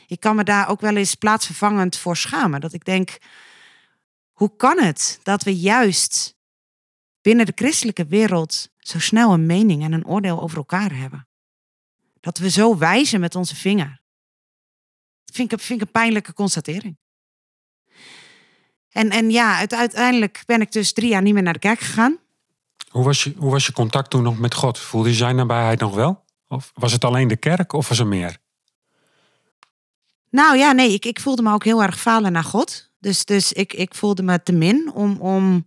[0.06, 2.60] Ik kan me daar ook wel eens plaatsvervangend voor schamen.
[2.60, 3.18] Dat ik denk,
[4.32, 6.36] hoe kan het dat we juist
[7.20, 11.28] binnen de christelijke wereld zo snel een mening en een oordeel over elkaar hebben?
[12.20, 14.02] Dat we zo wijzen met onze vinger.
[15.24, 16.98] Dat vind ik, vind ik een pijnlijke constatering.
[18.88, 22.18] En, en ja, uiteindelijk ben ik dus drie jaar niet meer naar de kerk gegaan.
[22.88, 24.78] Hoe was, je, hoe was je contact toen nog met God?
[24.78, 26.24] Voelde je zijn nabijheid nog wel?
[26.48, 28.38] Of was het alleen de kerk of was er meer?
[30.30, 32.90] Nou ja, nee, ik, ik voelde me ook heel erg falen naar God.
[32.98, 35.66] Dus, dus ik, ik voelde me te min om, om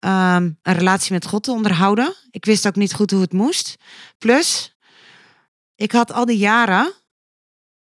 [0.00, 2.14] um, een relatie met God te onderhouden.
[2.30, 3.76] Ik wist ook niet goed hoe het moest.
[4.18, 4.76] Plus,
[5.74, 6.92] ik had al die jaren,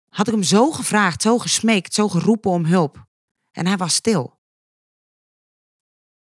[0.09, 3.07] had ik hem zo gevraagd, zo gesmeekt, zo geroepen om hulp.
[3.53, 4.38] En hij was stil.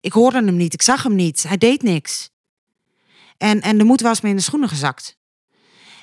[0.03, 2.29] Ik hoorde hem niet, ik zag hem niet, hij deed niks.
[3.37, 5.17] En, en de moed was me in de schoenen gezakt.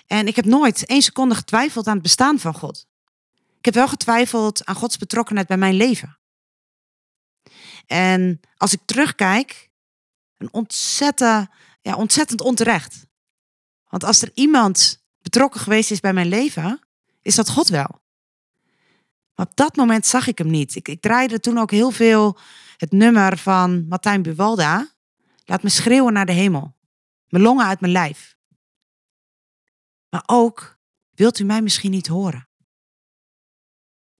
[0.06, 2.86] En ik heb nooit één seconde getwijfeld aan het bestaan van God.
[3.58, 6.18] Ik heb wel getwijfeld aan Gods betrokkenheid bij mijn leven.
[7.86, 9.70] En als ik terugkijk,
[10.36, 11.48] een ontzettend,
[11.80, 13.06] ja, ontzettend onterecht.
[13.88, 16.80] Want als er iemand betrokken geweest is bij mijn leven,
[17.22, 18.00] is dat God wel.
[19.34, 20.74] Maar op dat moment zag ik hem niet.
[20.74, 22.38] Ik, ik draaide toen ook heel veel
[22.80, 24.90] het nummer van Martijn Buwalda.
[25.44, 26.76] Laat me schreeuwen naar de hemel.
[27.28, 28.36] Mijn longen uit mijn lijf.
[30.08, 30.78] Maar ook,
[31.14, 32.48] wilt u mij misschien niet horen?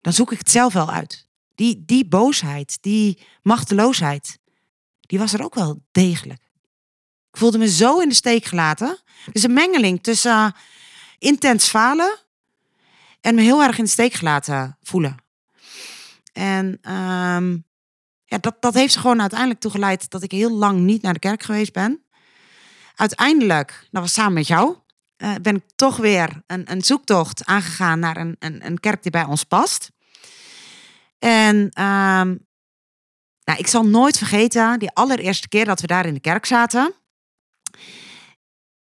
[0.01, 1.29] Dan zoek ik het zelf wel uit.
[1.55, 4.39] Die, die boosheid, die machteloosheid,
[5.01, 6.43] die was er ook wel degelijk.
[7.31, 8.99] Ik voelde me zo in de steek gelaten.
[9.33, 10.51] Dus een mengeling tussen uh,
[11.19, 12.19] intens falen
[13.21, 15.17] en me heel erg in de steek gelaten voelen.
[16.33, 17.59] En ehm,
[18.31, 21.13] ja, dat, dat heeft er gewoon uiteindelijk toe geleid dat ik heel lang niet naar
[21.13, 22.05] de kerk geweest ben.
[22.95, 24.77] Uiteindelijk, dat was samen met jou,
[25.19, 29.11] uh, ben ik toch weer een, een zoektocht aangegaan naar een, een, een kerk die
[29.11, 29.91] bij ons past.
[31.19, 32.47] En um,
[33.45, 36.95] nou, ik zal nooit vergeten die allereerste keer dat we daar in de kerk zaten.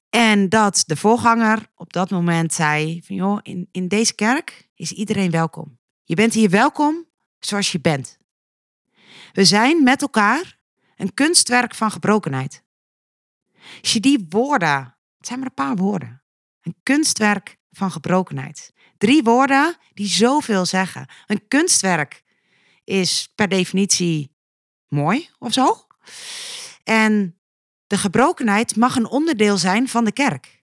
[0.10, 4.91] En dat de voorganger op dat moment zei: van joh, in, in deze kerk is
[4.91, 5.80] iedereen welkom.
[6.04, 7.06] Je bent hier welkom
[7.39, 8.17] zoals je bent.
[9.38, 10.58] We zijn met elkaar
[10.95, 12.63] een kunstwerk van gebrokenheid.
[13.82, 16.23] Als je die woorden, het zijn maar een paar woorden,
[16.62, 18.73] een kunstwerk van gebrokenheid.
[18.97, 21.10] Drie woorden die zoveel zeggen.
[21.26, 22.23] Een kunstwerk
[22.84, 24.36] is per definitie
[24.88, 25.88] mooi of zo.
[26.84, 27.39] En
[27.88, 30.63] de gebrokenheid mag een onderdeel zijn van de kerk.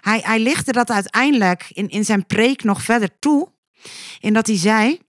[0.00, 3.52] Hij, hij lichtte dat uiteindelijk in, in zijn preek nog verder toe,
[4.20, 5.04] in dat hij zei,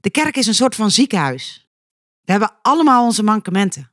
[0.00, 1.68] de kerk is een soort van ziekenhuis.
[2.24, 3.92] We hebben allemaal onze mankementen,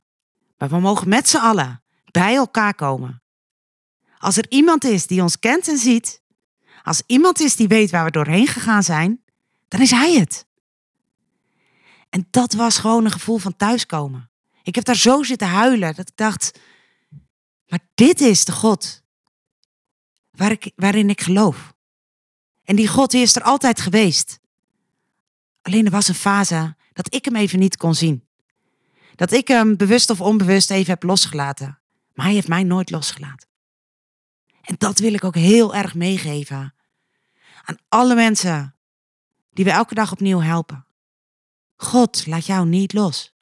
[0.58, 3.22] maar we mogen met z'n allen bij elkaar komen.
[4.18, 6.22] Als er iemand is die ons kent en ziet,
[6.82, 9.22] als iemand is die weet waar we doorheen gegaan zijn,
[9.68, 10.46] dan is hij het.
[12.10, 14.30] En dat was gewoon een gevoel van thuiskomen.
[14.62, 16.58] Ik heb daar zo zitten huilen dat ik dacht,
[17.66, 19.02] maar dit is de God
[20.30, 21.74] waar ik, waarin ik geloof.
[22.64, 24.38] En die God is er altijd geweest.
[25.62, 28.26] Alleen er was een fase dat ik hem even niet kon zien.
[29.14, 31.78] Dat ik hem bewust of onbewust even heb losgelaten.
[32.14, 33.48] Maar hij heeft mij nooit losgelaten.
[34.62, 36.74] En dat wil ik ook heel erg meegeven
[37.64, 38.74] aan alle mensen
[39.50, 40.86] die we elke dag opnieuw helpen.
[41.76, 43.36] God laat jou niet los.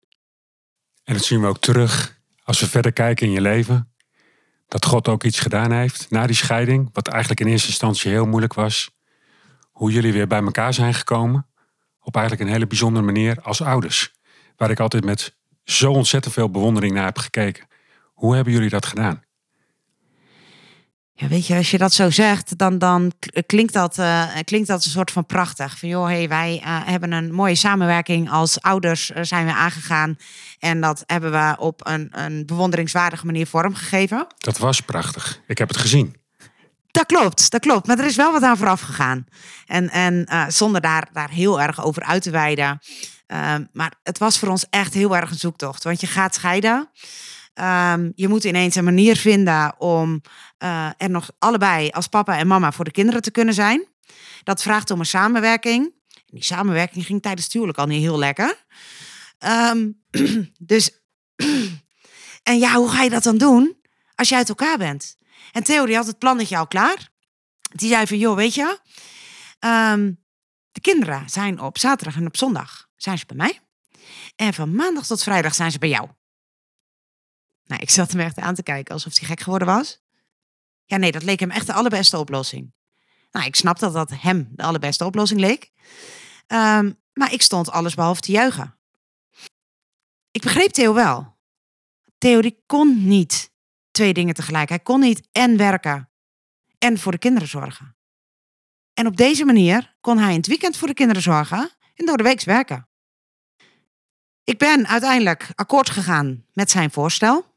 [1.05, 3.92] En dat zien we ook terug als we verder kijken in je leven.
[4.68, 8.26] Dat God ook iets gedaan heeft na die scheiding, wat eigenlijk in eerste instantie heel
[8.26, 8.90] moeilijk was.
[9.72, 11.46] Hoe jullie weer bij elkaar zijn gekomen.
[12.07, 14.14] Op eigenlijk een hele bijzondere manier als ouders.
[14.57, 17.66] Waar ik altijd met zo ontzettend veel bewondering naar heb gekeken.
[18.14, 19.23] Hoe hebben jullie dat gedaan?
[21.12, 23.12] Ja, weet je, als je dat zo zegt, dan, dan
[23.47, 25.79] klinkt, dat, uh, klinkt dat een soort van prachtig.
[25.79, 30.16] Van joh, hey, wij uh, hebben een mooie samenwerking als ouders uh, zijn we aangegaan.
[30.59, 34.27] En dat hebben we op een, een bewonderingswaardige manier vormgegeven.
[34.37, 35.40] Dat was prachtig.
[35.47, 36.16] Ik heb het gezien.
[36.97, 37.87] Dat klopt, dat klopt.
[37.87, 39.27] Maar er is wel wat aan vooraf gegaan.
[39.67, 42.81] En, en zonder daar, daar heel erg over uit te wijden.
[43.73, 45.85] maar het was voor ons echt heel erg een zoektocht.
[45.85, 46.91] Want je gaat scheiden.
[47.61, 50.23] Um, je moet ineens een manier vinden om
[50.65, 53.87] uh, er nog allebei als papa en mama voor de kinderen te kunnen zijn.
[54.43, 55.95] Dat vraagt om een samenwerking.
[56.27, 58.67] Die samenwerking ging tijdens het al niet heel lekker.
[59.73, 60.03] Um,
[60.73, 61.01] dus,
[62.51, 63.77] en ja, hoe ga je dat dan doen
[64.15, 65.17] als je uit elkaar bent?
[65.57, 67.09] En Theo die had het plannetje al klaar.
[67.61, 68.79] Die zei van, joh, weet je,
[69.61, 70.25] um,
[70.71, 73.61] de kinderen zijn op zaterdag en op zondag zijn ze bij mij.
[74.37, 76.09] En van maandag tot vrijdag zijn ze bij jou.
[77.64, 80.03] Nou, ik zat hem echt aan te kijken alsof hij gek geworden was.
[80.85, 82.75] Ja, nee, dat leek hem echt de allerbeste oplossing.
[83.31, 85.73] Nou, ik snap dat dat hem de allerbeste oplossing leek.
[86.49, 88.79] Um, maar ik stond alles behalve te juichen.
[90.31, 91.37] Ik begreep Theo wel.
[92.19, 93.55] Theo die kon niet
[93.97, 94.69] twee dingen tegelijk.
[94.69, 96.11] Hij kon niet en werken
[96.79, 97.97] en voor de kinderen zorgen.
[98.95, 102.17] En op deze manier kon hij in het weekend voor de kinderen zorgen en door
[102.17, 102.89] de week werken.
[104.45, 107.55] Ik ben uiteindelijk akkoord gegaan met zijn voorstel.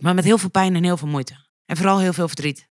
[0.00, 1.36] Maar met heel veel pijn en heel veel moeite.
[1.66, 2.68] En vooral heel veel verdriet.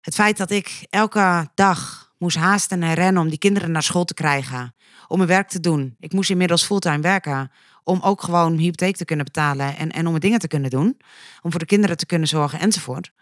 [0.00, 4.04] Het feit dat ik elke dag moest haasten en rennen om die kinderen naar school
[4.04, 4.74] te krijgen.
[5.08, 5.96] Om mijn werk te doen.
[5.98, 7.50] Ik moest inmiddels fulltime werken.
[7.84, 9.76] Om ook gewoon mijn hypotheek te kunnen betalen.
[9.76, 11.00] En, en om mijn dingen te kunnen doen.
[11.42, 13.12] Om voor de kinderen te kunnen zorgen enzovoort.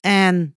[0.00, 0.56] En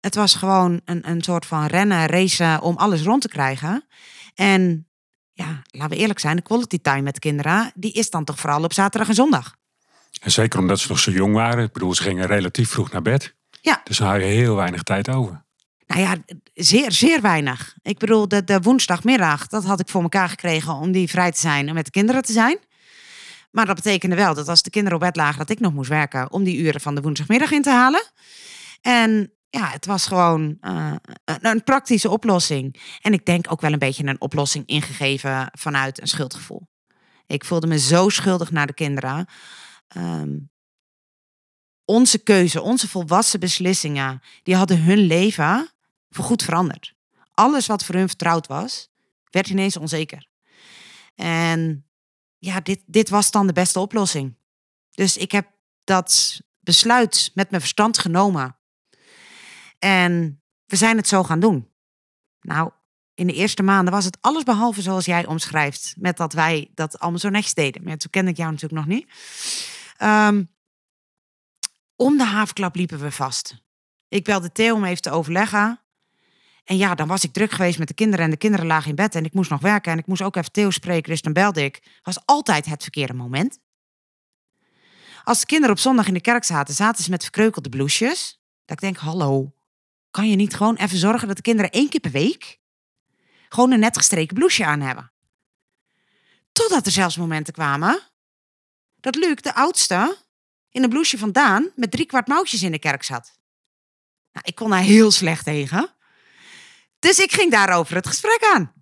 [0.00, 3.86] het was gewoon een, een soort van rennen, racen om alles rond te krijgen.
[4.34, 4.88] En
[5.32, 8.64] ja, laten we eerlijk zijn, de quality time met kinderen, die is dan toch vooral
[8.64, 9.56] op zaterdag en zondag.
[10.20, 11.64] En zeker omdat ze nog zo jong waren.
[11.64, 13.34] Ik bedoel, ze gingen relatief vroeg naar bed.
[13.60, 13.80] Ja.
[13.84, 15.44] Dus hou je heel weinig tijd over.
[15.90, 16.16] Nou ja,
[16.54, 17.76] zeer, zeer weinig.
[17.82, 21.40] Ik bedoel, de, de woensdagmiddag, dat had ik voor elkaar gekregen om die vrij te
[21.40, 22.58] zijn en met de kinderen te zijn.
[23.50, 25.88] Maar dat betekende wel dat als de kinderen op bed lagen, dat ik nog moest
[25.88, 28.10] werken om die uren van de woensdagmiddag in te halen.
[28.80, 32.80] En ja, het was gewoon uh, een praktische oplossing.
[33.00, 36.68] En ik denk ook wel een beetje een oplossing ingegeven vanuit een schuldgevoel.
[37.26, 39.26] Ik voelde me zo schuldig naar de kinderen
[39.96, 40.50] um,
[41.84, 45.70] onze keuze, onze volwassen beslissingen, die hadden hun leven
[46.10, 46.94] voorgoed veranderd.
[47.34, 48.90] Alles wat voor hun vertrouwd was,
[49.30, 50.28] werd ineens onzeker.
[51.14, 51.86] En
[52.38, 54.36] ja, dit, dit was dan de beste oplossing.
[54.90, 55.50] Dus ik heb
[55.84, 58.56] dat besluit met mijn verstand genomen.
[59.78, 61.68] En we zijn het zo gaan doen.
[62.40, 62.70] Nou,
[63.14, 65.94] in de eerste maanden was het alles behalve zoals jij omschrijft.
[65.98, 67.82] Met dat wij dat allemaal zo netjes deden.
[67.82, 69.08] Maar toen kende ik jou natuurlijk nog niet.
[69.96, 70.44] Ehm,
[71.96, 73.54] om de havenklap liepen we vast.
[74.08, 75.79] Ik belde Theo om even te overleggen.
[76.64, 78.94] En ja, dan was ik druk geweest met de kinderen en de kinderen lagen in
[78.94, 81.32] bed en ik moest nog werken en ik moest ook even Theo spreken, dus dan
[81.32, 81.98] belde ik.
[82.02, 83.58] Was altijd het verkeerde moment.
[85.24, 88.40] Als de kinderen op zondag in de kerk zaten, zaten ze met verkreukelde bloesjes.
[88.64, 89.52] Dat ik denk, hallo,
[90.10, 92.58] kan je niet gewoon even zorgen dat de kinderen één keer per week
[93.48, 95.12] gewoon een net gestreken blouseje aan hebben?
[96.52, 98.00] Totdat er zelfs momenten kwamen
[99.00, 100.16] dat Luc, de oudste,
[100.70, 103.38] in een blouseje van Daan met drie kwart mouwtjes in de kerk zat.
[104.32, 105.94] Nou, ik kon daar heel slecht tegen.
[107.00, 108.72] Dus ik ging daarover het gesprek aan.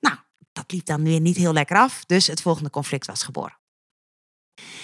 [0.00, 0.16] Nou,
[0.52, 3.58] dat liep dan weer niet heel lekker af, dus het volgende conflict was geboren.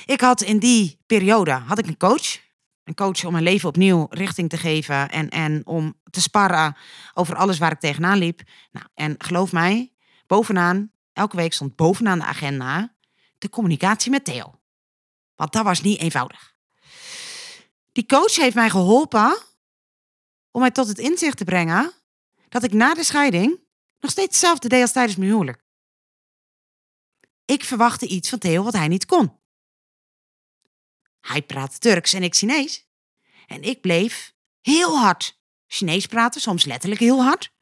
[0.06, 2.46] Ik had in die periode had ik een coach.
[2.84, 6.76] Een coach om mijn leven opnieuw richting te geven en, en om te sparren
[7.14, 8.40] over alles waar ik tegenaan liep.
[8.70, 9.92] Nou, en geloof mij,
[10.26, 12.96] bovenaan, elke week stond bovenaan de agenda
[13.38, 14.60] de communicatie met Theo.
[15.34, 16.54] Want dat was niet eenvoudig.
[17.92, 19.38] Die coach heeft mij geholpen
[20.58, 21.92] om mij tot het inzicht te brengen
[22.48, 23.60] dat ik na de scheiding
[23.98, 25.64] nog steeds hetzelfde deed als tijdens mijn huwelijk.
[27.44, 29.38] Ik verwachtte iets van Theo wat hij niet kon.
[31.20, 32.86] Hij praatte Turks en ik Chinees.
[33.46, 37.52] En ik bleef heel hard Chinees praten, soms letterlijk heel hard.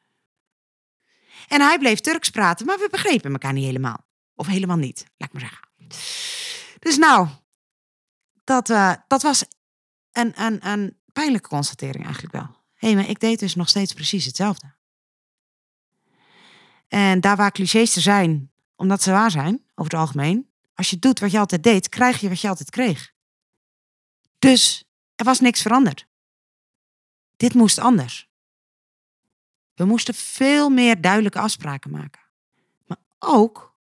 [1.49, 4.07] En hij bleef Turks praten, maar we begrepen elkaar niet helemaal.
[4.34, 5.68] Of helemaal niet, laat ik maar zeggen.
[6.78, 7.28] Dus nou,
[8.44, 9.44] dat, uh, dat was
[10.12, 12.56] een, een, een pijnlijke constatering eigenlijk wel.
[12.77, 14.74] Hé, maar ik deed dus nog steeds precies hetzelfde.
[16.89, 20.51] En daar waar clichés er zijn, omdat ze waar zijn, over het algemeen.
[20.74, 23.12] Als je doet wat je altijd deed, krijg je wat je altijd kreeg.
[24.39, 26.07] Dus er was niks veranderd.
[27.37, 28.29] Dit moest anders.
[29.74, 32.20] We moesten veel meer duidelijke afspraken maken.
[32.87, 33.77] Maar ook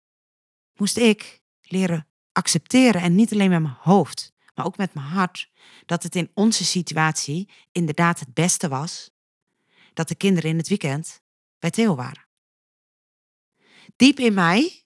[0.76, 5.52] moest ik leren accepteren en niet alleen met mijn hoofd, maar ook met mijn hart,
[5.86, 9.12] dat het in onze situatie inderdaad het beste was
[9.94, 11.22] dat de kinderen in het weekend
[11.60, 12.28] bij Theo waren.
[13.96, 14.86] Diep in mij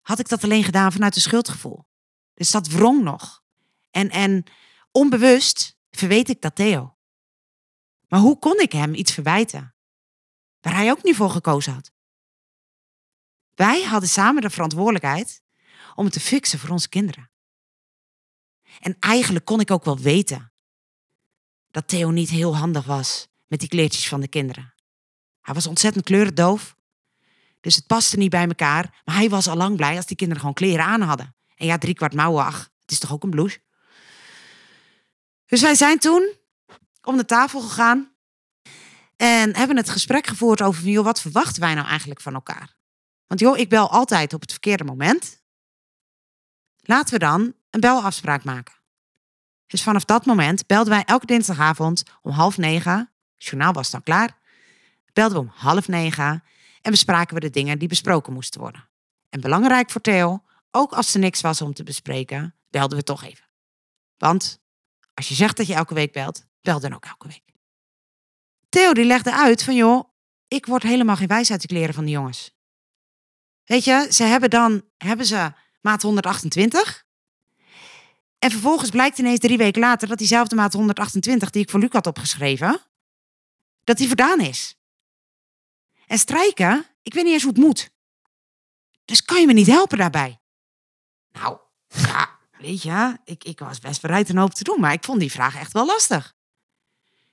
[0.00, 1.86] had ik dat alleen gedaan vanuit een schuldgevoel.
[2.34, 3.44] Dus dat wrong nog.
[3.90, 4.44] En, en
[4.90, 6.96] onbewust verweet ik dat Theo.
[8.08, 9.74] Maar hoe kon ik hem iets verwijten?
[10.60, 11.92] Waar hij ook niet voor gekozen had.
[13.54, 15.42] Wij hadden samen de verantwoordelijkheid
[15.94, 17.30] om het te fixen voor onze kinderen.
[18.80, 20.52] En eigenlijk kon ik ook wel weten
[21.70, 24.74] dat Theo niet heel handig was met die kleertjes van de kinderen.
[25.40, 26.76] Hij was ontzettend kleurendoof,
[27.60, 29.02] dus het paste niet bij elkaar.
[29.04, 31.34] Maar hij was al lang blij als die kinderen gewoon kleren aan hadden.
[31.56, 33.60] En ja, drie kwart mouwen, ach, het is toch ook een blouse?
[35.46, 36.34] Dus wij zijn toen
[37.02, 38.14] om de tafel gegaan
[39.16, 42.76] en hebben het gesprek gevoerd over, joh, wat verwachten wij nou eigenlijk van elkaar?
[43.26, 45.42] Want joh, ik bel altijd op het verkeerde moment.
[46.82, 48.74] Laten we dan een belafspraak maken.
[49.66, 52.98] Dus vanaf dat moment belden wij elke dinsdagavond om half negen.
[53.34, 54.38] Het journaal was dan klaar.
[55.12, 56.42] Belden we om half negen
[56.82, 58.88] en bespraken we de dingen die besproken moesten worden.
[59.28, 63.24] En belangrijk voor Theo, ook als er niks was om te bespreken, belden we toch
[63.24, 63.44] even.
[64.16, 64.60] Want
[65.14, 67.44] als je zegt dat je elke week belt, bel dan ook elke week.
[68.68, 70.10] Theo die legde uit van joh,
[70.48, 72.54] ik word helemaal geen wijs uit de kleren van de jongens.
[73.64, 77.05] Weet je, ze hebben dan hebben ze maat 128.
[78.38, 81.92] En vervolgens blijkt ineens drie weken later dat diezelfde maat 128 die ik voor Luc
[81.92, 82.80] had opgeschreven,
[83.84, 84.76] dat die verdaan is.
[86.06, 87.90] En strijken, ik weet niet eens hoe het moet.
[89.04, 90.40] Dus kan je me niet helpen daarbij?
[91.32, 91.58] Nou,
[91.88, 95.20] ja, weet je, ik, ik was best bereid een hoop te doen, maar ik vond
[95.20, 96.34] die vraag echt wel lastig.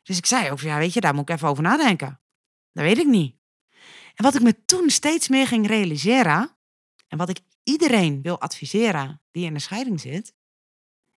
[0.04, 2.22] Dus ik zei ook, ja, weet je, daar moet ik even over nadenken.
[2.72, 3.36] Dat weet ik niet.
[4.16, 6.58] En wat ik me toen steeds meer ging realiseren,
[7.08, 10.34] en wat ik iedereen wil adviseren die in een scheiding zit,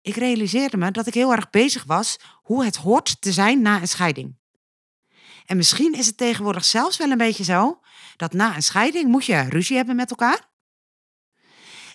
[0.05, 3.81] ik realiseerde me dat ik heel erg bezig was hoe het hoort te zijn na
[3.81, 4.37] een scheiding.
[5.45, 7.79] En misschien is het tegenwoordig zelfs wel een beetje zo
[8.15, 10.49] dat na een scheiding moet je ruzie hebben met elkaar.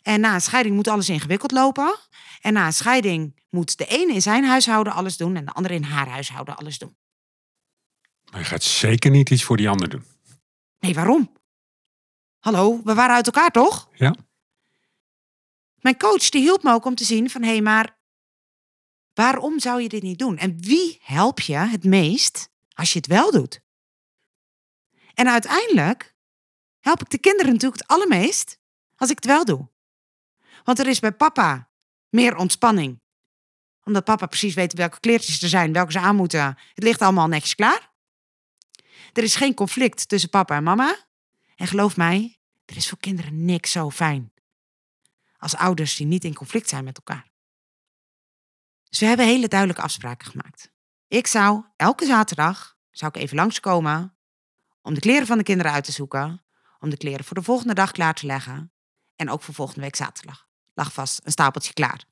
[0.02, 1.98] En na een scheiding moet alles ingewikkeld lopen.
[2.40, 5.74] En na een scheiding moet de ene in zijn huishouden alles doen en de andere
[5.74, 6.96] in haar huishouden alles doen.
[8.30, 10.04] Maar je gaat zeker niet iets voor die ander doen.
[10.78, 11.36] Nee, waarom?
[12.38, 13.88] Hallo, we waren uit elkaar toch?
[13.92, 14.14] Ja.
[15.80, 17.98] Mijn coach die hielp me ook om te zien van hé, hey, maar
[19.20, 20.36] waarom zou je dit niet doen?
[20.36, 23.60] En wie help je het meest als je het wel doet?
[25.14, 26.14] En uiteindelijk
[26.78, 28.58] help ik de kinderen natuurlijk het allermeest
[28.96, 29.68] als ik het wel doe.
[30.64, 31.70] Want er is bij papa
[32.08, 33.00] meer ontspanning.
[33.84, 36.58] Omdat papa precies weet welke kleertjes er zijn, welke ze aan moeten.
[36.74, 37.92] Het ligt allemaal netjes klaar.
[39.12, 40.96] Er is geen conflict tussen papa en mama.
[41.56, 44.32] En geloof mij, er is voor kinderen niks zo fijn.
[45.38, 47.29] Als ouders die niet in conflict zijn met elkaar.
[48.90, 50.70] Dus we hebben hele duidelijke afspraken gemaakt.
[51.08, 54.16] Ik zou elke zaterdag zou ik even langskomen
[54.82, 56.44] om de kleren van de kinderen uit te zoeken,
[56.78, 58.72] om de kleren voor de volgende dag klaar te leggen
[59.16, 60.48] en ook voor volgende week zaterdag.
[60.74, 62.04] Lag vast een stapeltje klaar.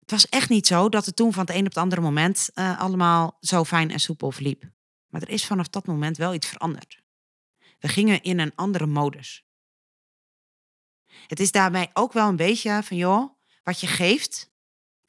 [0.00, 2.50] Het was echt niet zo dat het toen van het een op het andere moment
[2.54, 4.70] uh, allemaal zo fijn en soepel verliep.
[5.06, 7.02] Maar er is vanaf dat moment wel iets veranderd.
[7.78, 9.44] We gingen in een andere modus.
[11.26, 14.51] Het is daarbij ook wel een beetje van, joh, wat je geeft,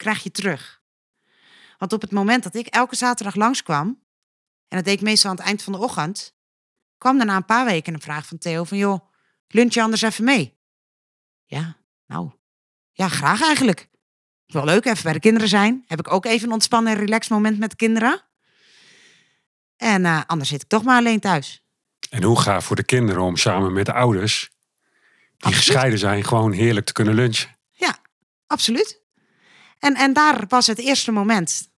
[0.04, 0.82] krijg je terug.
[1.78, 3.86] Want op het moment dat ik elke zaterdag langskwam,
[4.68, 6.34] en dat deed ik meestal aan het eind van de ochtend,
[6.98, 9.08] kwam er na een paar weken een vraag van Theo van, joh,
[9.48, 10.58] lunch je anders even mee?
[11.44, 11.76] Ja,
[12.06, 12.30] nou,
[12.92, 13.88] ja, graag eigenlijk.
[14.46, 15.84] Wel leuk, even bij de kinderen zijn.
[15.86, 18.22] Heb ik ook even een ontspannen en relax moment met de kinderen.
[19.76, 21.62] En uh, anders zit ik toch maar alleen thuis.
[22.10, 24.50] En hoe gaaf voor de kinderen om samen met de ouders,
[25.36, 27.56] die gescheiden zijn, gewoon heerlijk te kunnen lunchen.
[27.70, 27.98] Ja,
[28.46, 29.03] absoluut.
[29.84, 31.72] En, en daar was het eerste moment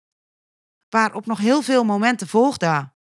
[0.89, 2.95] waarop nog heel veel momenten volgden.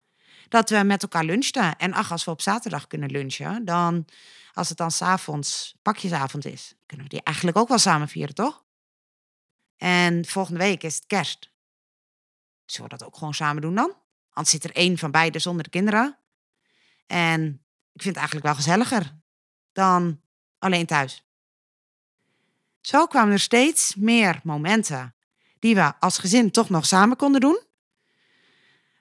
[0.48, 1.76] Dat we met elkaar lunchten.
[1.76, 4.06] En ach, als we op zaterdag kunnen lunchen, dan
[4.52, 8.64] als het dan s'avonds pakjesavond is, kunnen we die eigenlijk ook wel samen vieren, toch?
[9.76, 11.52] En volgende week is het kerst.
[12.64, 13.96] Zullen we dat ook gewoon samen doen dan?
[14.30, 16.18] Anders zit er één van beiden zonder de kinderen.
[17.06, 17.42] En
[17.92, 19.18] ik vind het eigenlijk wel gezelliger
[19.72, 20.20] dan
[20.58, 21.25] alleen thuis.
[22.86, 25.14] Zo kwamen er steeds meer momenten
[25.58, 27.62] die we als gezin toch nog samen konden doen.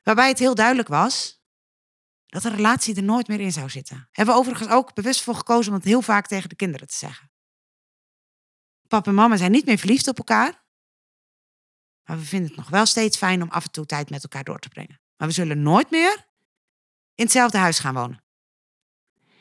[0.04, 1.44] Waarbij het heel duidelijk was
[2.26, 4.08] dat de relatie er nooit meer in zou zitten.
[4.12, 6.96] Hebben we overigens ook bewust voor gekozen om het heel vaak tegen de kinderen te
[6.96, 7.32] zeggen.
[8.88, 10.64] Papa en mama zijn niet meer verliefd op elkaar.
[12.04, 14.44] Maar we vinden het nog wel steeds fijn om af en toe tijd met elkaar
[14.44, 15.02] door te brengen.
[15.18, 16.28] Maar we zullen nooit meer
[17.16, 18.24] in hetzelfde huis gaan wonen.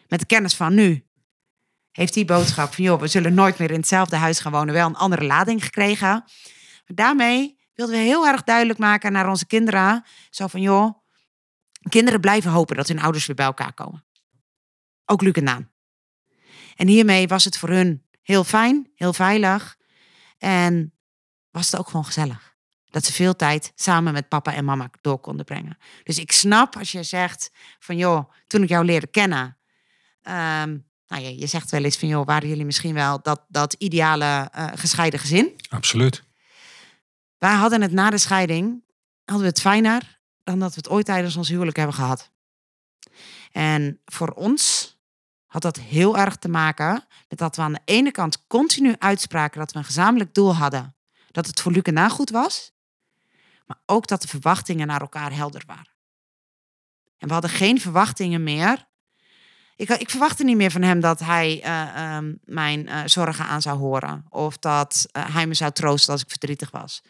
[0.08, 1.06] Met de kennis van nu
[1.96, 4.86] heeft die boodschap van joh, we zullen nooit meer in hetzelfde huis gaan wonen, wel
[4.86, 6.24] een andere lading gekregen.
[6.86, 10.98] Daarmee wilden we heel erg duidelijk maken naar onze kinderen, zo van joh,
[11.88, 14.04] kinderen blijven hopen dat hun ouders weer bij elkaar komen.
[15.04, 15.70] Ook Luc en Naan.
[16.76, 19.76] En hiermee was het voor hun heel fijn, heel veilig
[20.38, 20.94] en
[21.50, 22.56] was het ook gewoon gezellig.
[22.84, 25.78] Dat ze veel tijd samen met papa en mama door konden brengen.
[26.02, 29.58] Dus ik snap als je zegt van joh, toen ik jou leerde kennen,
[30.22, 33.72] um, nou, je, je zegt wel eens van joh, waren jullie misschien wel dat, dat
[33.72, 35.60] ideale uh, gescheiden gezin?
[35.68, 36.22] Absoluut.
[37.38, 38.84] Wij hadden het na de scheiding,
[39.24, 42.30] hadden we het fijner dan dat we het ooit tijdens ons huwelijk hebben gehad.
[43.52, 44.96] En voor ons
[45.46, 49.58] had dat heel erg te maken met dat we aan de ene kant continu uitspraken
[49.60, 50.96] dat we een gezamenlijk doel hadden.
[51.30, 52.72] Dat het voor Luc en goed was.
[53.66, 55.92] Maar ook dat de verwachtingen naar elkaar helder waren.
[57.18, 58.86] En we hadden geen verwachtingen meer
[59.76, 63.62] ik, ik verwachtte niet meer van hem dat hij uh, um, mijn uh, zorgen aan
[63.62, 64.26] zou horen.
[64.28, 67.02] Of dat uh, hij me zou troosten als ik verdrietig was.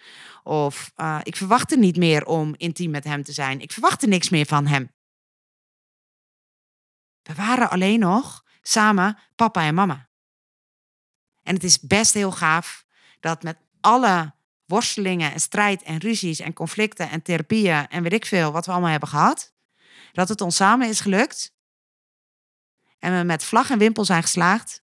[0.42, 0.92] Of
[1.22, 3.60] ik verwachtte niet meer om intiem met hem te zijn.
[3.60, 4.92] Ik verwachtte niks meer van hem.
[7.22, 10.08] We waren alleen nog samen papa en mama.
[11.42, 12.84] En het is best heel gaaf
[13.20, 14.34] dat met alle
[14.64, 18.72] worstelingen en strijd en ruzies en conflicten en therapieën en weet ik veel wat we
[18.72, 19.52] allemaal hebben gehad,
[20.12, 21.53] dat het ons samen is gelukt
[23.04, 24.82] en we met vlag en wimpel zijn geslaagd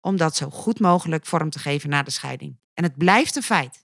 [0.00, 2.60] om dat zo goed mogelijk vorm te geven na de scheiding.
[2.74, 3.86] En het blijft een feit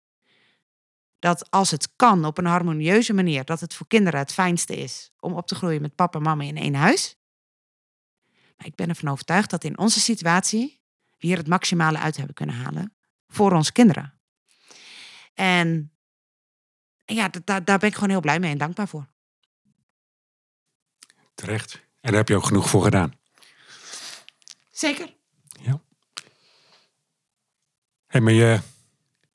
[1.18, 5.10] dat als het kan op een harmonieuze manier, dat het voor kinderen het fijnste is
[5.20, 7.16] om op te groeien met papa en mama in één huis.
[8.56, 10.80] Maar ik ben ervan overtuigd dat in onze situatie
[11.18, 12.96] we hier het maximale uit hebben kunnen halen
[13.28, 14.20] voor onze kinderen.
[15.34, 15.92] En
[17.04, 19.06] ja, daar, daar ben ik gewoon heel blij mee en dankbaar voor.
[21.34, 21.85] Terecht.
[22.06, 23.14] En daar heb je ook genoeg voor gedaan.
[24.70, 25.14] Zeker.
[25.60, 25.80] Ja.
[28.06, 28.60] Hey, maar je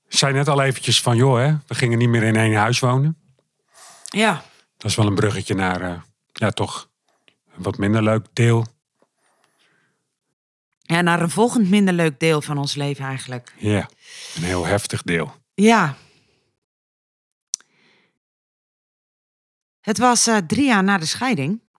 [0.07, 3.17] zei net al eventjes van, joh, hè, we gingen niet meer in één huis wonen.
[4.05, 4.43] Ja.
[4.77, 6.01] Dat is wel een bruggetje naar, uh,
[6.31, 6.89] ja, toch
[7.55, 8.65] een wat minder leuk deel.
[10.79, 13.53] Ja, naar een volgend minder leuk deel van ons leven eigenlijk.
[13.57, 13.89] Ja,
[14.35, 15.35] een heel heftig deel.
[15.53, 15.95] Ja.
[19.81, 21.69] Het was uh, drie jaar na de scheiding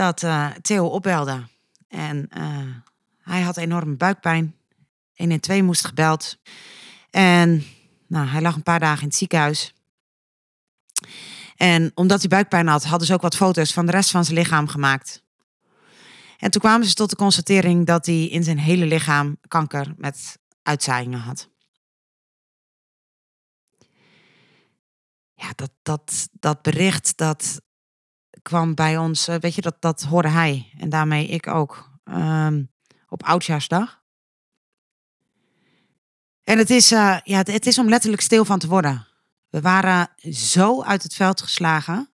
[0.00, 1.46] dat uh, Theo opbelde.
[1.88, 2.74] En uh,
[3.20, 4.56] hij had enorme buikpijn.
[5.14, 6.38] 112 moest gebeld.
[7.10, 7.64] En
[8.06, 9.74] nou, hij lag een paar dagen in het ziekenhuis.
[11.56, 14.38] En omdat hij buikpijn had, hadden ze ook wat foto's van de rest van zijn
[14.38, 15.22] lichaam gemaakt.
[16.38, 20.38] En toen kwamen ze tot de constatering dat hij in zijn hele lichaam kanker met
[20.62, 21.48] uitzaaiingen had.
[25.34, 27.60] Ja, dat, dat, dat bericht dat
[28.42, 32.64] kwam bij ons, eh, weet je, dat, dat hoorde hij en daarmee ik ook ehm,
[33.08, 34.02] op Oudjaarsdag.
[36.42, 39.06] En het is, uh, ja, het, het is om letterlijk stil van te worden.
[39.48, 42.12] We waren zo uit het veld geslagen,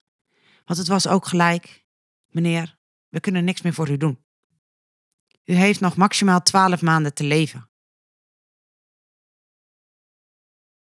[0.64, 1.85] want het was ook gelijk,
[2.27, 4.25] meneer, we kunnen niks meer voor u doen.
[5.45, 7.68] U heeft nog maximaal twaalf maanden te leven.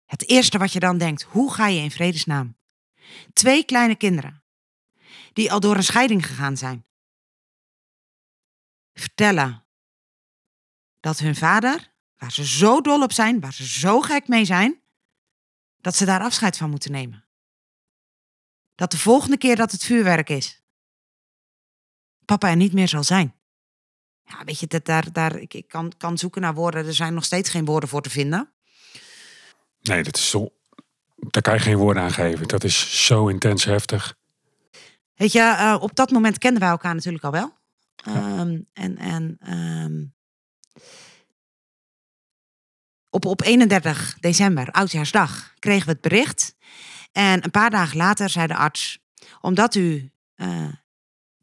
[0.05, 2.57] Het eerste wat je dan denkt, hoe ga je in vredesnaam?
[3.33, 4.42] Twee kleine kinderen,
[5.33, 6.85] die al door een scheiding gegaan zijn,
[8.93, 9.65] vertellen
[10.99, 14.81] dat hun vader, waar ze zo dol op zijn, waar ze zo gek mee zijn,
[15.77, 17.25] dat ze daar afscheid van moeten nemen.
[18.75, 20.61] Dat de volgende keer dat het vuurwerk is,
[22.25, 23.35] papa er niet meer zal zijn.
[24.23, 27.25] Ja, weet je, dat daar, daar, ik, kan, kan zoeken naar woorden, er zijn nog
[27.25, 28.53] steeds geen woorden voor te vinden.
[29.81, 30.53] Nee, dat is zo,
[31.15, 32.47] daar kan je geen woorden aan geven.
[32.47, 34.17] Dat is zo intens heftig.
[35.23, 37.57] Weet je, uh, op dat moment kenden wij elkaar natuurlijk al wel.
[37.95, 38.39] Ja.
[38.39, 40.13] Um, en en um,
[43.09, 46.55] op, op 31 december, oudjaarsdag, kregen we het bericht.
[47.11, 48.99] En een paar dagen later zei de arts,
[49.41, 50.73] omdat u uh,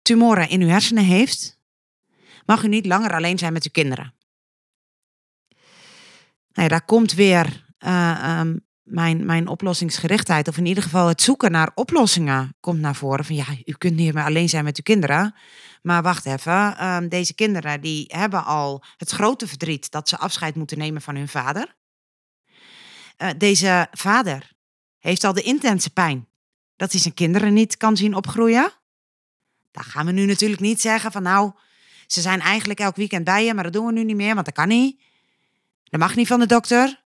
[0.02, 1.60] tumoren in uw hersenen heeft,
[2.46, 4.14] mag u niet langer alleen zijn met uw kinderen.
[6.52, 11.22] Nou ja, daar komt weer uh, um, mijn, mijn oplossingsgerichtheid, of in ieder geval het
[11.22, 13.24] zoeken naar oplossingen, komt naar voren.
[13.24, 15.34] Van ja, u kunt niet meer alleen zijn met uw kinderen.
[15.82, 20.54] Maar wacht even, um, deze kinderen die hebben al het grote verdriet dat ze afscheid
[20.54, 21.76] moeten nemen van hun vader.
[23.18, 24.52] Uh, deze vader
[24.98, 26.28] heeft al de intense pijn
[26.76, 28.72] dat hij zijn kinderen niet kan zien opgroeien.
[29.70, 31.52] Daar gaan we nu natuurlijk niet zeggen van nou,
[32.06, 34.46] ze zijn eigenlijk elk weekend bij je, maar dat doen we nu niet meer, want
[34.46, 35.02] dat kan niet.
[35.84, 37.02] Dat mag niet van de dokter.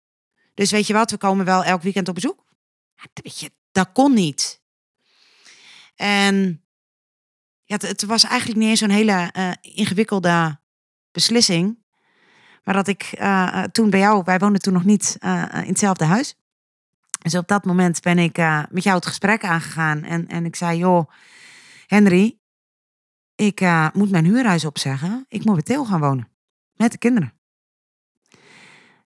[0.55, 2.45] Dus weet je wat, we komen wel elk weekend op bezoek.
[3.13, 4.61] Weet je, dat kon niet.
[5.95, 6.65] En
[7.63, 10.59] ja, het, was eigenlijk niet eens zo'n hele uh, ingewikkelde
[11.11, 11.83] beslissing.
[12.63, 16.35] Maar dat ik uh, toen bij jou, wij woonden toen nog niet in hetzelfde huis.
[17.21, 18.37] Dus op dat moment ben ik
[18.69, 20.03] met jou het gesprek aangegaan.
[20.03, 21.11] En, en ik zei, joh,
[21.87, 22.39] Henry,
[23.35, 23.61] ik
[23.93, 25.25] moet mijn huurhuis opzeggen.
[25.27, 26.29] Ik moet bij Theo gaan wonen.
[26.73, 27.33] Met de kinderen.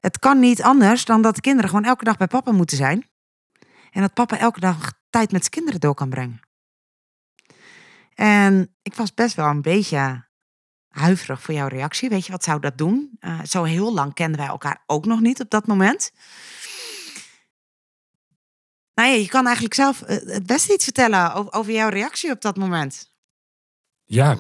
[0.01, 3.09] Het kan niet anders dan dat de kinderen gewoon elke dag bij papa moeten zijn.
[3.91, 6.39] En dat papa elke dag tijd met zijn kinderen door kan brengen.
[8.13, 10.27] En ik was best wel een beetje
[10.87, 12.09] huiverig voor jouw reactie.
[12.09, 13.17] Weet je, wat zou dat doen?
[13.19, 16.11] Uh, zo heel lang kenden wij elkaar ook nog niet op dat moment.
[18.93, 22.31] Nou ja, je kan eigenlijk zelf eh, het beste iets vertellen over, over jouw reactie
[22.31, 23.11] op dat moment.
[24.05, 24.37] Ja,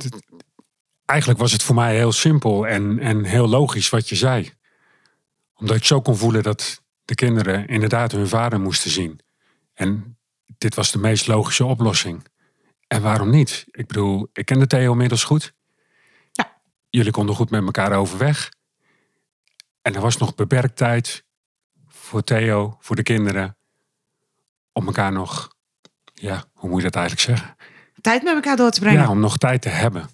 [1.05, 4.59] eigenlijk was het voor mij heel simpel en, en heel logisch wat je zei
[5.61, 9.19] omdat ik zo kon voelen dat de kinderen inderdaad hun vader moesten zien.
[9.73, 10.17] En
[10.57, 12.25] dit was de meest logische oplossing.
[12.87, 13.65] En waarom niet?
[13.71, 15.53] Ik bedoel, ik kende Theo inmiddels goed.
[16.31, 16.61] Ja.
[16.89, 18.51] Jullie konden goed met elkaar overweg.
[19.81, 21.25] En er was nog beperkt tijd
[21.87, 23.57] voor Theo, voor de kinderen,
[24.71, 25.55] om elkaar nog,
[26.13, 27.55] ja, hoe moet je dat eigenlijk zeggen?
[28.01, 29.01] Tijd met elkaar door te brengen.
[29.01, 30.09] Ja, om nog tijd te hebben.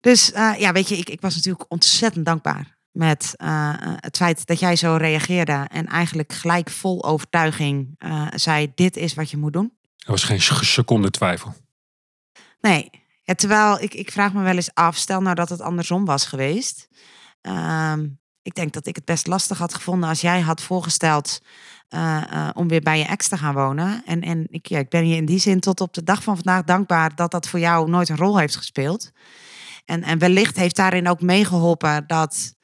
[0.00, 4.46] Dus uh, ja, weet je, ik, ik was natuurlijk ontzettend dankbaar met uh, het feit
[4.46, 9.36] dat jij zo reageerde en eigenlijk gelijk vol overtuiging uh, zei: Dit is wat je
[9.36, 9.72] moet doen?
[9.96, 11.54] Er was geen seconde twijfel.
[12.60, 12.90] Nee,
[13.22, 16.26] ja, terwijl ik, ik vraag me wel eens af, stel nou dat het andersom was
[16.26, 16.88] geweest.
[17.42, 17.92] Uh,
[18.42, 21.40] ik denk dat ik het best lastig had gevonden als jij had voorgesteld
[21.94, 24.02] uh, om weer bij je ex te gaan wonen.
[24.06, 26.34] En, en ik, ja, ik ben je in die zin tot op de dag van
[26.34, 29.10] vandaag dankbaar dat dat voor jou nooit een rol heeft gespeeld.
[29.84, 32.54] En, en wellicht heeft daarin ook meegeholpen dat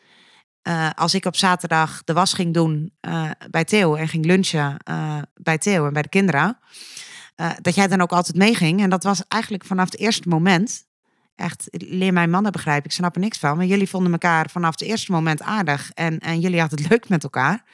[0.63, 4.77] uh, als ik op zaterdag de was ging doen uh, bij Theo en ging lunchen
[4.91, 6.59] uh, bij Theo en bij de kinderen,
[7.63, 8.81] dat jij dan ook altijd meeging.
[8.81, 10.89] En dat was eigenlijk vanaf het eerste moment.
[11.37, 13.57] Echt, leer mijn mannen begrijpen, ik snap er niks van.
[13.57, 17.09] Maar jullie vonden elkaar vanaf het eerste moment aardig en, en jullie hadden het leuk
[17.09, 17.65] met elkaar.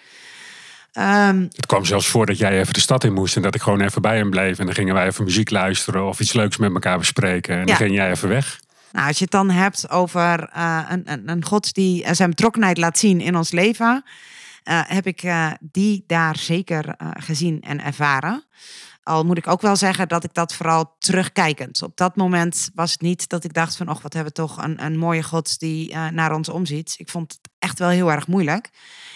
[0.99, 3.63] Um, het kwam zelfs voor dat jij even de stad in moest en dat ik
[3.63, 4.59] gewoon even bij hem bleef.
[4.59, 7.55] En dan gingen wij even muziek luisteren of iets leuks met elkaar bespreken.
[7.55, 7.67] En ja.
[7.67, 8.61] dan ging jij even weg.
[8.97, 12.79] Nou, als je het dan hebt over uh, een, een, een, God die zijn betrokkenheid
[12.79, 14.05] laat zien in ons leven,
[14.65, 18.45] uh, heb ik die daar zeker gezien en ervaren.
[19.03, 21.83] Al moet ik ook wel zeggen dat ik dat vooral terugkijkend.
[21.83, 24.63] Op dat moment was het niet dat ik dacht van, oh, wat hebben we toch
[24.63, 26.95] een, een mooie God die naar ons omziet.
[26.99, 28.71] Ik vond het echt wel heel erg moeilijk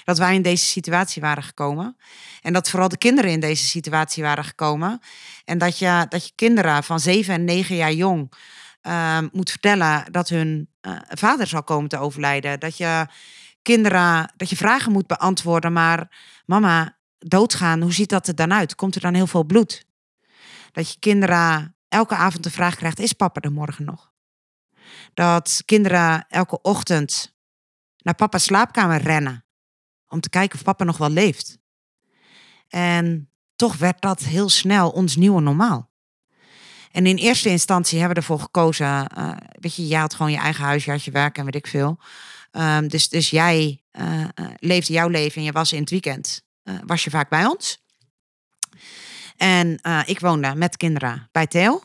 [0.05, 1.97] dat wij in deze situatie waren gekomen.
[2.41, 5.01] En dat vooral de kinderen in deze situatie waren gekomen.
[5.45, 8.33] En dat je, dat je kinderen van zeven en negen jaar jong
[8.81, 12.61] ehm, moet vertellen dat hun eh, vader zal komen te overlijden.
[12.61, 13.07] Dat je
[13.62, 16.16] kinderen, dat je vragen moet beantwoorden, maar
[16.47, 18.74] mama, doodgaan, hoe ziet dat er dan uit?
[18.74, 19.87] Komt er dan heel veel bloed?
[20.72, 24.12] Dat je kinderen elke avond de vraag krijgt, is papa er morgen nog?
[25.14, 27.37] Dat kinderen elke ochtend
[27.97, 29.45] naar papa's slaapkamer rennen
[30.09, 31.59] om te kijken of papa nog wel leeft.
[32.68, 35.89] En toch werd dat heel snel ons nieuwe normaal.
[36.91, 40.38] En in eerste instantie hebben we ervoor gekozen, uh, weet je, jij had gewoon je
[40.38, 41.99] eigen huis, je had je werk en weet ik veel.
[42.53, 44.26] Um, dus, dus jij uh, uh,
[44.57, 46.45] leefde jouw leven en je was in het weekend,
[46.86, 47.84] was je vaak bij ons.
[49.36, 51.82] En ik woonde met kinderen bij Theo.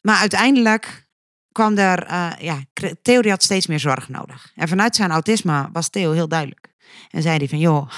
[0.00, 1.06] Maar uiteindelijk
[1.52, 2.06] kwam er,
[2.44, 2.64] ja,
[3.02, 4.52] Theo had steeds meer zorg nodig.
[4.54, 6.68] En vanuit zijn autisme was Theo heel duidelijk.
[7.10, 7.90] En zei hij van, joh,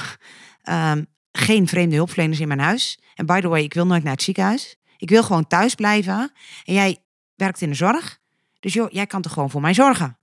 [0.68, 1.06] um,
[1.38, 2.98] geen vreemde hulpverleners in mijn huis.
[3.14, 4.76] En by the way, ik wil nooit naar het ziekenhuis.
[4.96, 6.32] Ik wil gewoon thuis blijven.
[6.64, 6.98] En jij
[7.34, 8.18] werkt in de zorg.
[8.60, 10.18] Dus joh, jij kan toch gewoon voor mij zorgen?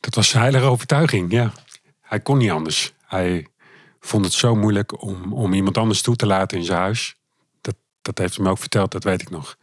[0.00, 1.52] Dat was zijn heilige overtuiging, ja.
[2.00, 2.92] Hij kon niet anders.
[3.06, 3.46] Hij
[4.00, 7.16] vond het zo moeilijk om, om iemand anders toe te laten in zijn huis.
[7.60, 9.56] Dat, dat heeft hij me ook verteld, dat weet ik nog.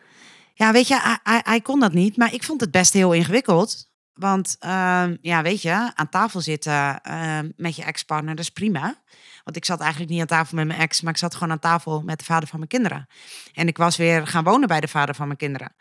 [0.54, 2.18] Ja, weet je, hij, hij, hij kon dat niet.
[2.18, 3.90] Maar ik vond het best heel ingewikkeld.
[4.18, 9.02] Want uh, ja, weet je, aan tafel zitten uh, met je ex-partner, dat is prima.
[9.44, 11.60] Want ik zat eigenlijk niet aan tafel met mijn ex, maar ik zat gewoon aan
[11.60, 13.08] tafel met de vader van mijn kinderen.
[13.54, 15.76] En ik was weer gaan wonen bij de vader van mijn kinderen.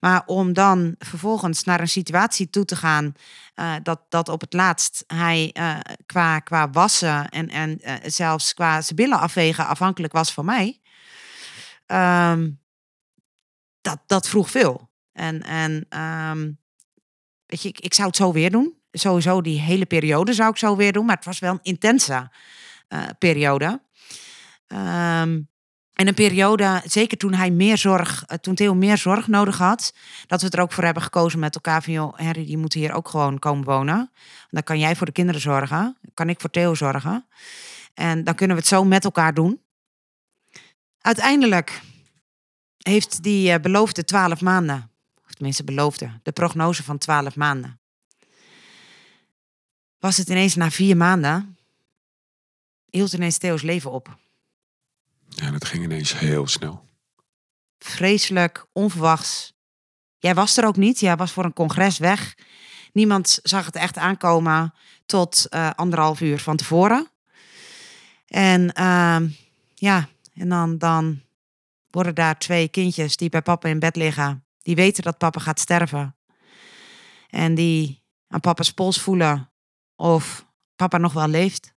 [0.00, 3.14] Maar om dan vervolgens naar een situatie toe te gaan
[3.56, 8.54] uh, dat, dat op het laatst hij uh, qua, qua wassen en, en uh, zelfs
[8.54, 10.80] qua zijn billen afwegen afhankelijk was van mij.
[11.86, 12.60] Um,
[13.80, 14.90] dat, dat vroeg veel.
[15.12, 15.86] En, en
[17.52, 18.74] ik, ik zou het zo weer doen.
[18.92, 21.06] Sowieso die hele periode zou ik zo weer doen.
[21.06, 22.30] Maar het was wel een intense
[22.88, 23.82] uh, periode.
[24.66, 25.50] Um,
[25.92, 29.94] en een periode, zeker toen hij meer zorg, uh, toen Theo meer zorg nodig had,
[30.26, 32.92] dat we er ook voor hebben gekozen met elkaar van, joh, Harry, die moet hier
[32.92, 34.10] ook gewoon komen wonen.
[34.50, 37.26] Dan kan jij voor de kinderen zorgen, kan ik voor Theo zorgen.
[37.94, 39.60] En dan kunnen we het zo met elkaar doen.
[41.00, 41.82] Uiteindelijk
[42.76, 44.90] heeft die uh, beloofde twaalf maanden,
[45.42, 47.80] tenminste beloofde, de prognose van twaalf maanden,
[49.98, 51.58] was het ineens na vier maanden
[52.90, 54.18] hield ineens Theo's leven op.
[55.28, 56.88] Ja, dat ging ineens heel snel.
[57.78, 59.52] Vreselijk, onverwachts.
[60.18, 61.00] Jij was er ook niet.
[61.00, 62.34] Jij was voor een congres weg.
[62.92, 64.74] Niemand zag het echt aankomen
[65.06, 67.10] tot uh, anderhalf uur van tevoren.
[68.26, 69.20] En uh,
[69.74, 71.22] ja, en dan, dan
[71.90, 74.44] worden daar twee kindjes die bij papa in bed liggen.
[74.62, 76.16] Die weten dat papa gaat sterven.
[77.28, 79.50] En die aan papa's pols voelen
[79.96, 80.46] of
[80.76, 81.74] papa nog wel leeft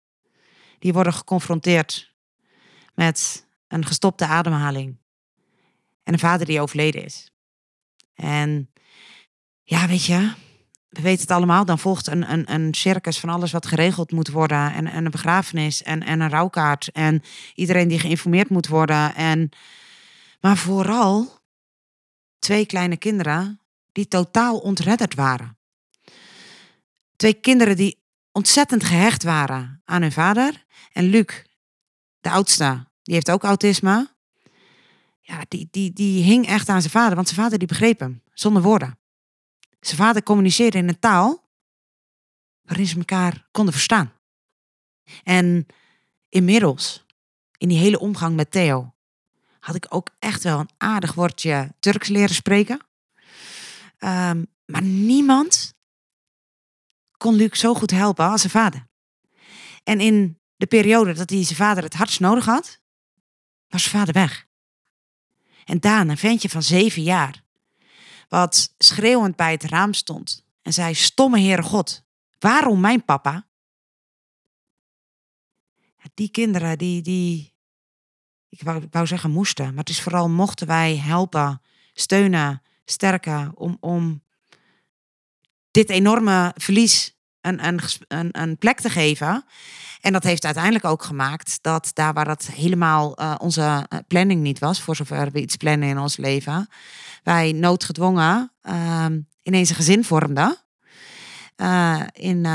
[0.78, 2.14] die worden geconfronteerd
[2.94, 4.98] met een gestopte ademhaling.
[6.02, 7.30] En een vader die overleden is.
[8.14, 8.70] En
[9.62, 10.32] ja, weet je,
[10.88, 11.64] we weten het allemaal.
[11.64, 14.72] Dan volgt een, een, een circus van alles wat geregeld moet worden.
[14.72, 16.92] En, en een begrafenis en, en een rouwkaart.
[16.92, 17.22] En
[17.54, 19.14] iedereen die geïnformeerd moet worden.
[19.14, 19.48] En,
[20.40, 21.42] maar vooral
[22.44, 23.60] twee kleine kinderen
[23.92, 25.58] die totaal ontredderd waren.
[27.16, 30.64] Twee kinderen die ontzettend gehecht waren aan hun vader.
[30.92, 31.42] En Luc,
[32.20, 34.12] de oudste, die heeft ook autisme.
[35.20, 38.22] Ja, die, die, die hing echt aan zijn vader, want zijn vader die begreep hem,
[38.32, 38.98] zonder woorden.
[39.80, 41.48] Zijn vader communiceerde in een taal
[42.62, 44.12] waarin ze elkaar konden verstaan.
[45.22, 45.66] En
[46.28, 47.04] inmiddels,
[47.56, 48.93] in die hele omgang met Theo,
[49.64, 52.86] had ik ook echt wel een aardig woordje Turks leren spreken.
[53.98, 55.74] Um, maar niemand
[57.16, 58.88] kon Luc zo goed helpen als zijn vader.
[59.82, 62.80] En in de periode dat hij zijn vader het hardst nodig had,
[63.68, 64.46] was zijn vader weg.
[65.64, 67.44] En Daan, een ventje van zeven jaar,
[68.28, 72.04] wat schreeuwend bij het raam stond en zei: Stomme Heere God,
[72.38, 73.48] waarom mijn papa?
[76.14, 77.53] Die kinderen, die, die
[78.58, 81.60] ik wou, zeggen moesten, maar het is vooral mochten wij helpen,
[81.92, 84.22] steunen, sterken om, om
[85.70, 89.44] dit enorme verlies een, een, een, een plek te geven.
[90.00, 94.40] En dat heeft uiteindelijk ook gemaakt dat daar waar dat helemaal uh, onze eh, planning
[94.40, 96.68] niet was, voor zover we iets plannen in ons leven,
[97.22, 99.06] wij noodgedwongen uh,
[99.42, 100.56] ineens een gezin vormden
[101.56, 102.46] uh, in,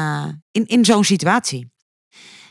[0.52, 1.72] in, in zo'n situatie.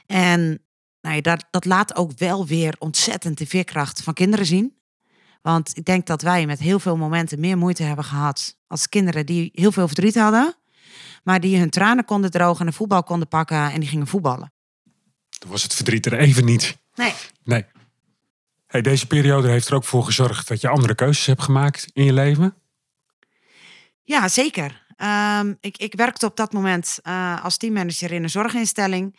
[0.07, 0.68] En
[1.09, 4.77] nou ja, dat, dat laat ook wel weer ontzettend de veerkracht van kinderen zien.
[5.43, 9.27] Want ik denk dat wij met heel veel momenten meer moeite hebben gehad als kinderen
[9.27, 10.57] die heel veel verdriet hadden
[11.29, 14.53] maar die hun tranen konden drogen en een voetbal konden pakken en die gingen voetballen.
[15.39, 16.79] Dan was het verdriet er even niet.
[16.95, 17.13] Nee.
[17.45, 17.65] Nee.
[18.67, 22.05] Hey, deze periode heeft er ook voor gezorgd dat je andere keuzes hebt gemaakt in
[22.05, 22.55] je leven.
[24.05, 24.87] Ja, zeker.
[24.97, 29.19] Ehm, ik, ik werkte op dat moment uh, als teammanager in een zorginstelling.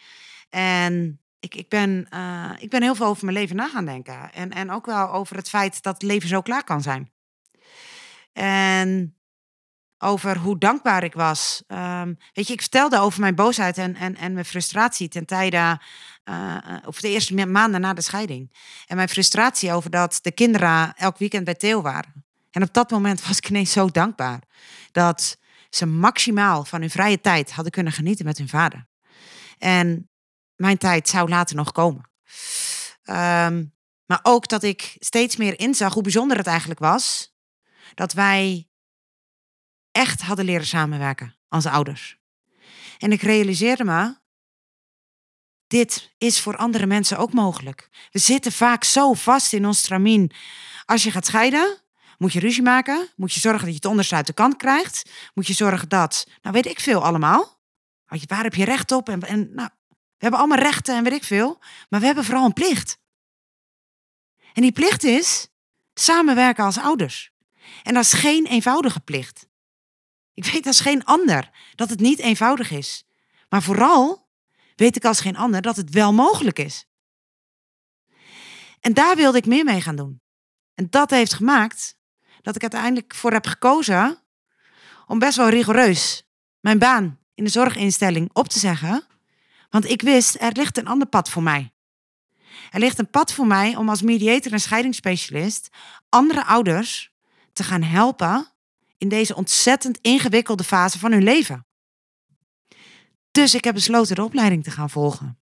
[0.50, 4.34] En ik, ik, ben, uh, ik ben heel veel over mijn leven na gaan denken.
[4.34, 7.12] En, en ook wel over het feit dat het leven zo klaar kan zijn.
[8.34, 9.20] En
[9.98, 11.64] over hoe dankbaar ik was.
[11.68, 15.82] Um, weet je, ik vertelde over mijn boosheid en, en, en mijn frustratie ten tijde,
[16.26, 18.56] uh, of de eerste maanden na de scheiding.
[18.86, 22.26] En mijn frustratie over dat de kinderen elk weekend bij Theo waren.
[22.52, 24.42] En op dat moment was ik ineens zo dankbaar
[24.92, 25.38] dat
[25.70, 28.88] ze maximaal van hun vrije tijd hadden kunnen genieten met hun vader.
[29.58, 30.09] En
[30.60, 32.10] mijn tijd zou later nog komen.
[33.04, 33.74] Um,
[34.06, 37.34] maar ook dat ik steeds meer inzag hoe bijzonder het eigenlijk was
[37.94, 38.70] dat wij
[39.92, 42.18] echt hadden leren samenwerken als ouders.
[42.98, 44.18] En ik realiseerde me,
[45.68, 47.90] dit is voor andere mensen ook mogelijk.
[48.12, 50.32] We zitten vaak zo vast in ons stramien.
[50.86, 51.82] Als je gaat scheiden,
[52.18, 55.10] moet je ruzie maken, moet je zorgen dat je het onderste uit de kant krijgt,
[55.34, 57.58] moet je zorgen dat, nou weet ik veel allemaal.
[58.28, 59.10] Waar heb je recht op?
[59.10, 59.70] En, en nou,
[60.20, 61.60] we hebben allemaal rechten en weet ik veel,
[61.90, 63.00] maar we hebben vooral een plicht.
[64.54, 65.48] En die plicht is
[65.94, 67.32] samenwerken als ouders.
[67.84, 69.48] En dat is geen eenvoudige plicht.
[70.34, 73.06] Ik weet als geen ander dat het niet eenvoudig is.
[73.50, 74.28] Maar vooral
[74.76, 76.86] weet ik als geen ander dat het wel mogelijk is.
[78.80, 80.22] En daar wilde ik meer mee gaan doen.
[80.74, 81.98] En dat heeft gemaakt
[82.42, 84.24] dat ik uiteindelijk voor heb gekozen
[85.08, 86.24] om best wel rigoureus
[86.60, 89.09] mijn baan in de zorginstelling op te zeggen.
[89.70, 91.72] Want ik wist, er ligt een ander pad voor mij.
[92.72, 95.70] Er ligt een pad voor mij om als mediator en scheidingsspecialist
[96.10, 97.12] andere ouders
[97.54, 98.48] te gaan helpen
[98.98, 101.66] in deze ontzettend ingewikkelde fase van hun leven.
[103.32, 105.40] Dus ik heb besloten de opleiding te gaan volgen.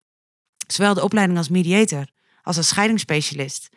[0.68, 3.70] Zowel de opleiding als mediator als als scheidingsspecialist.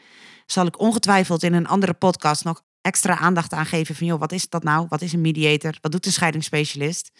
[0.46, 4.32] Zal ik ongetwijfeld in een andere podcast nog extra aandacht aan geven van joh, wat
[4.32, 4.86] is dat nou?
[4.88, 5.78] Wat is een mediator?
[5.80, 7.10] Wat doet een scheidingsspecialist?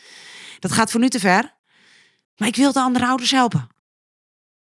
[0.58, 1.57] Dat gaat voor nu te ver.
[2.38, 3.68] Maar ik wil de andere ouders helpen.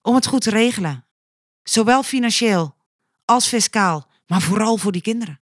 [0.01, 1.05] Om het goed te regelen.
[1.63, 2.75] Zowel financieel
[3.25, 5.41] als fiscaal, maar vooral voor die kinderen.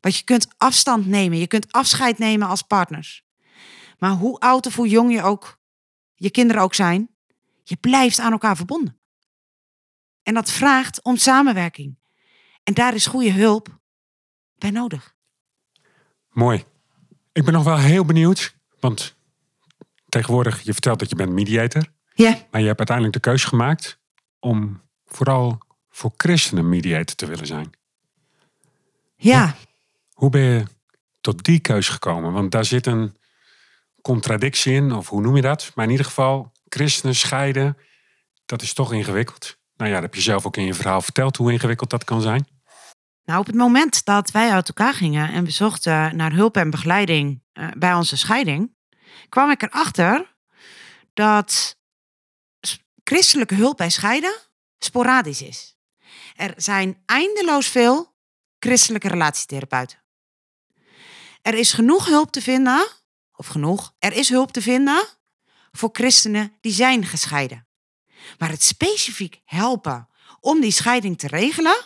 [0.00, 3.24] Want je kunt afstand nemen, je kunt afscheid nemen als partners.
[3.98, 5.58] Maar hoe oud of hoe jong je ook,
[6.14, 7.10] je kinderen ook zijn,
[7.62, 8.98] je blijft aan elkaar verbonden.
[10.22, 11.98] En dat vraagt om samenwerking.
[12.62, 13.78] En daar is goede hulp
[14.58, 15.14] bij nodig.
[16.30, 16.64] Mooi.
[17.32, 19.13] Ik ben nog wel heel benieuwd, want
[20.14, 21.84] tegenwoordig, je vertelt dat je bent mediator.
[22.14, 22.38] Ja.
[22.50, 23.98] Maar je hebt uiteindelijk de keuze gemaakt
[24.38, 25.58] om vooral
[25.90, 27.70] voor christenen mediator te willen zijn.
[29.16, 29.56] Ja.
[30.12, 30.64] Hoe ben je
[31.20, 32.32] tot die keuze gekomen?
[32.32, 33.16] Want daar zit een
[34.02, 35.72] contradictie in, of hoe noem je dat?
[35.74, 37.76] Maar in ieder geval, christenen scheiden,
[38.46, 39.58] dat is toch ingewikkeld.
[39.76, 42.20] Nou ja, dat heb je zelf ook in je verhaal verteld, hoe ingewikkeld dat kan
[42.20, 42.46] zijn.
[43.24, 46.70] Nou, op het moment dat wij uit elkaar gingen en we zochten naar hulp en
[46.70, 48.73] begeleiding uh, bij onze scheiding,
[49.28, 50.34] kwam ik erachter
[51.12, 51.76] dat
[53.04, 54.34] christelijke hulp bij scheiden
[54.78, 55.76] sporadisch is.
[56.34, 58.14] Er zijn eindeloos veel
[58.58, 60.02] christelijke relatietherapeuten.
[61.42, 62.88] Er is genoeg hulp te vinden,
[63.32, 65.04] of genoeg, er is hulp te vinden
[65.72, 67.68] voor christenen die zijn gescheiden.
[68.38, 70.08] Maar het specifiek helpen
[70.40, 71.76] om die scheiding te regelen,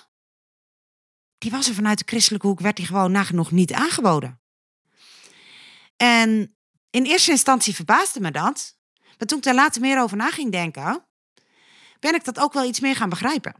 [1.39, 4.41] die was er vanuit de christelijke hoek, werd die gewoon nagenoeg niet aangeboden.
[5.97, 6.57] En
[6.91, 8.76] in eerste instantie verbaasde me dat.
[9.18, 11.07] Maar toen ik daar later meer over na ging denken,
[12.01, 13.55] ben ik dat ook wel iets meer gaan begrijpen.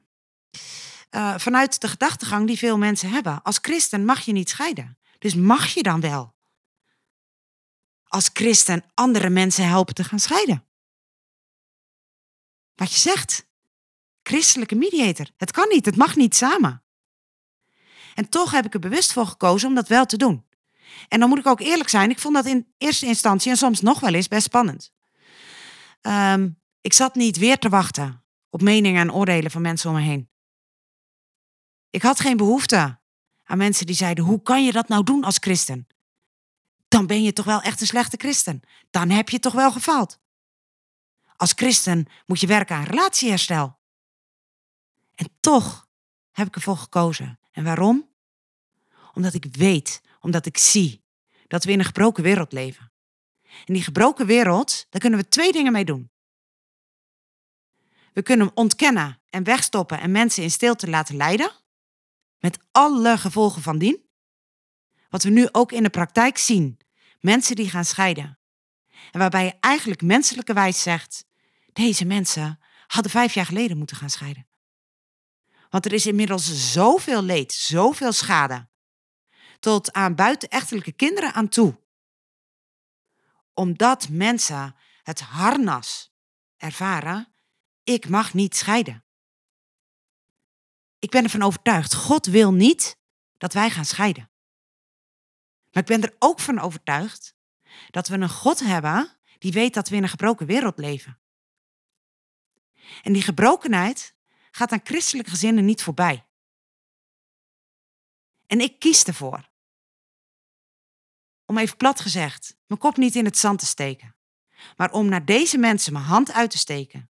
[1.11, 3.43] Uh, vanuit de gedachtegang die veel mensen hebben.
[3.43, 4.99] Als christen mag je niet scheiden.
[5.19, 6.37] Dus mag je dan wel
[8.09, 10.67] als christen andere mensen helpen te gaan scheiden?
[12.75, 13.47] Wat je zegt.
[14.23, 15.31] Christelijke mediator.
[15.37, 16.83] Het kan niet, het mag niet samen.
[18.15, 20.47] En toch heb ik er bewust voor gekozen om dat wel te doen.
[21.09, 23.81] En dan moet ik ook eerlijk zijn, ik vond dat in eerste instantie en soms
[23.81, 24.93] nog wel eens best spannend.
[26.03, 30.03] Um, ik zat niet weer te wachten op meningen en oordelen van mensen om me
[30.03, 30.31] heen.
[31.91, 33.01] Ik had geen behoefte
[33.45, 35.87] aan mensen die zeiden: Hoe kan je dat nou doen als christen?
[36.89, 38.61] Dan ben je toch wel echt een slechte christen.
[38.91, 40.19] Dan heb je toch wel gefaald.
[41.37, 43.79] Als christen moet je werken aan relatieherstel.
[45.15, 45.89] En toch
[46.31, 47.39] heb ik ervoor gekozen.
[47.51, 48.09] En waarom?
[49.15, 51.05] Omdat ik weet, omdat ik zie
[51.47, 52.93] dat we in een gebroken wereld leven.
[53.65, 56.11] In die gebroken wereld, daar kunnen we twee dingen mee doen.
[58.13, 61.51] We kunnen hem ontkennen en wegstoppen en mensen in stilte laten lijden.
[62.39, 64.09] Met alle gevolgen van dien.
[65.09, 66.79] Wat we nu ook in de praktijk zien.
[67.21, 68.39] Mensen die gaan scheiden.
[69.13, 71.25] En waarbij je eigenlijk menselijkerwijs zegt:
[71.73, 74.49] deze mensen hadden vijf jaar geleden moeten gaan scheiden.
[75.71, 78.69] Want er is inmiddels zoveel leed, zoveel schade.
[79.59, 81.81] Tot aan buitenechtelijke kinderen aan toe.
[83.53, 86.13] Omdat mensen het harnas
[86.57, 87.33] ervaren,
[87.83, 89.05] ik mag niet scheiden.
[90.99, 92.99] Ik ben ervan overtuigd, God wil niet
[93.37, 94.31] dat wij gaan scheiden.
[95.71, 97.37] Maar ik ben er ook van overtuigd
[97.91, 101.21] dat we een God hebben die weet dat we in een gebroken wereld leven.
[103.03, 104.15] En die gebrokenheid
[104.51, 106.28] gaat aan christelijke gezinnen niet voorbij.
[108.49, 109.51] En ik kies ervoor.
[111.47, 114.17] Om even plat gezegd, mijn kop niet in het zand te steken.
[114.77, 117.11] Maar om naar deze mensen mijn hand uit te steken.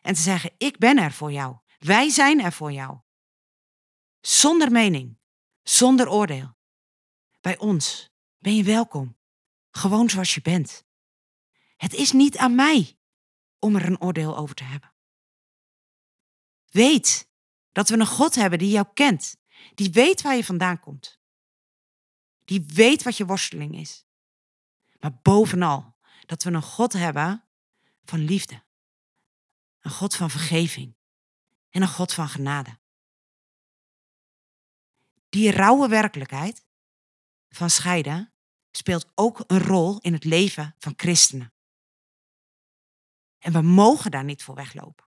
[0.00, 1.56] En te zeggen, ik ben er voor jou.
[1.78, 3.00] Wij zijn er voor jou.
[4.20, 5.18] Zonder mening,
[5.62, 6.56] zonder oordeel.
[7.40, 9.18] Bij ons ben je welkom.
[9.70, 10.84] Gewoon zoals je bent.
[11.76, 12.98] Het is niet aan mij
[13.58, 14.94] om er een oordeel over te hebben.
[16.66, 17.28] Weet
[17.72, 19.36] dat we een God hebben die jou kent,
[19.74, 21.20] die weet waar je vandaan komt,
[22.44, 24.04] die weet wat je worsteling is.
[25.00, 25.96] Maar bovenal
[26.26, 27.44] dat we een God hebben
[28.04, 28.64] van liefde,
[29.80, 30.96] een God van vergeving
[31.70, 32.78] en een God van genade.
[35.28, 36.64] Die rauwe werkelijkheid
[37.48, 38.32] van scheiden
[38.70, 41.52] speelt ook een rol in het leven van christenen.
[43.38, 45.04] En we mogen daar niet voor weglopen.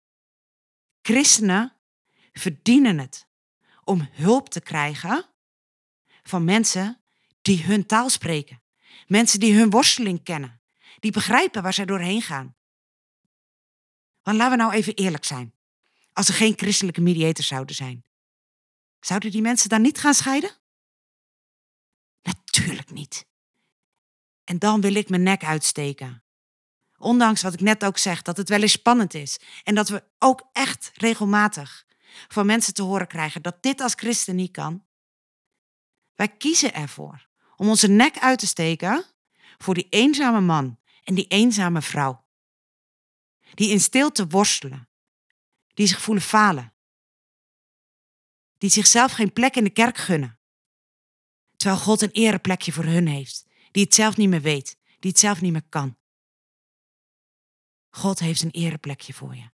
[1.02, 1.76] Christenen
[2.32, 3.28] verdienen het
[3.88, 5.26] om hulp te krijgen
[6.24, 7.02] van mensen
[7.42, 8.62] die hun taal spreken.
[9.08, 10.62] Mensen die hun worsteling kennen.
[11.00, 12.56] Die begrijpen waar zij doorheen gaan.
[14.24, 15.54] Want laten we nou even eerlijk zijn.
[16.14, 18.04] Als er geen christelijke mediators zouden zijn.
[19.00, 20.52] Zouden die mensen dan niet gaan scheiden?
[22.22, 23.26] Natuurlijk niet.
[24.44, 26.24] En dan wil ik mijn nek uitsteken.
[26.98, 29.40] Ondanks wat ik net ook zeg, dat het wel eens spannend is.
[29.64, 31.86] En dat we ook echt regelmatig
[32.28, 34.86] van mensen te horen krijgen dat dit als christen niet kan.
[36.15, 39.05] Wij kiezen ervoor om onze nek uit te steken
[39.57, 42.26] voor die eenzame man en die eenzame vrouw.
[43.53, 44.89] Die in stilte worstelen.
[45.74, 46.74] Die zich voelen falen.
[48.57, 50.39] Die zichzelf geen plek in de kerk gunnen.
[51.55, 53.45] Terwijl God een ereplekje voor hun heeft.
[53.72, 54.78] Die het zelf niet meer weet.
[54.99, 55.97] Die het zelf niet meer kan.
[57.89, 59.51] God heeft een ereplekje voor je.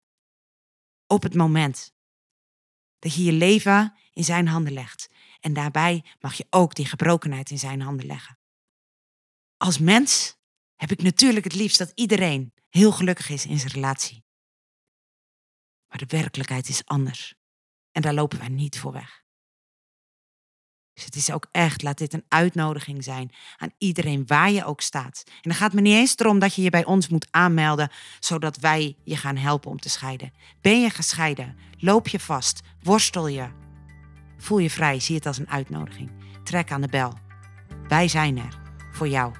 [1.06, 1.94] Op het moment
[3.00, 5.08] dat je je leven in zijn handen legt.
[5.40, 8.38] En daarbij mag je ook die gebrokenheid in zijn handen leggen.
[9.56, 10.36] Als mens
[10.76, 14.24] heb ik natuurlijk het liefst dat iedereen heel gelukkig is in zijn relatie.
[15.88, 17.34] Maar de werkelijkheid is anders.
[17.92, 19.19] En daar lopen wij niet voor weg.
[21.00, 24.80] Dus het is ook echt, laat dit een uitnodiging zijn aan iedereen waar je ook
[24.80, 25.22] staat.
[25.26, 28.56] En dan gaat me niet eens erom dat je je bij ons moet aanmelden, zodat
[28.56, 30.32] wij je gaan helpen om te scheiden.
[30.60, 31.56] Ben je gescheiden?
[31.78, 32.60] Loop je vast?
[32.82, 33.46] Worstel je?
[34.38, 35.00] Voel je vrij?
[35.00, 36.10] Zie het als een uitnodiging.
[36.44, 37.18] Trek aan de bel.
[37.88, 38.58] Wij zijn er
[38.92, 39.34] voor jou.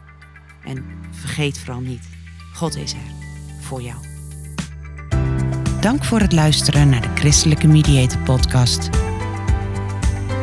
[0.64, 2.08] En vergeet vooral niet,
[2.54, 3.14] God is er
[3.60, 4.04] voor jou.
[5.80, 9.09] Dank voor het luisteren naar de Christelijke Mediator Podcast.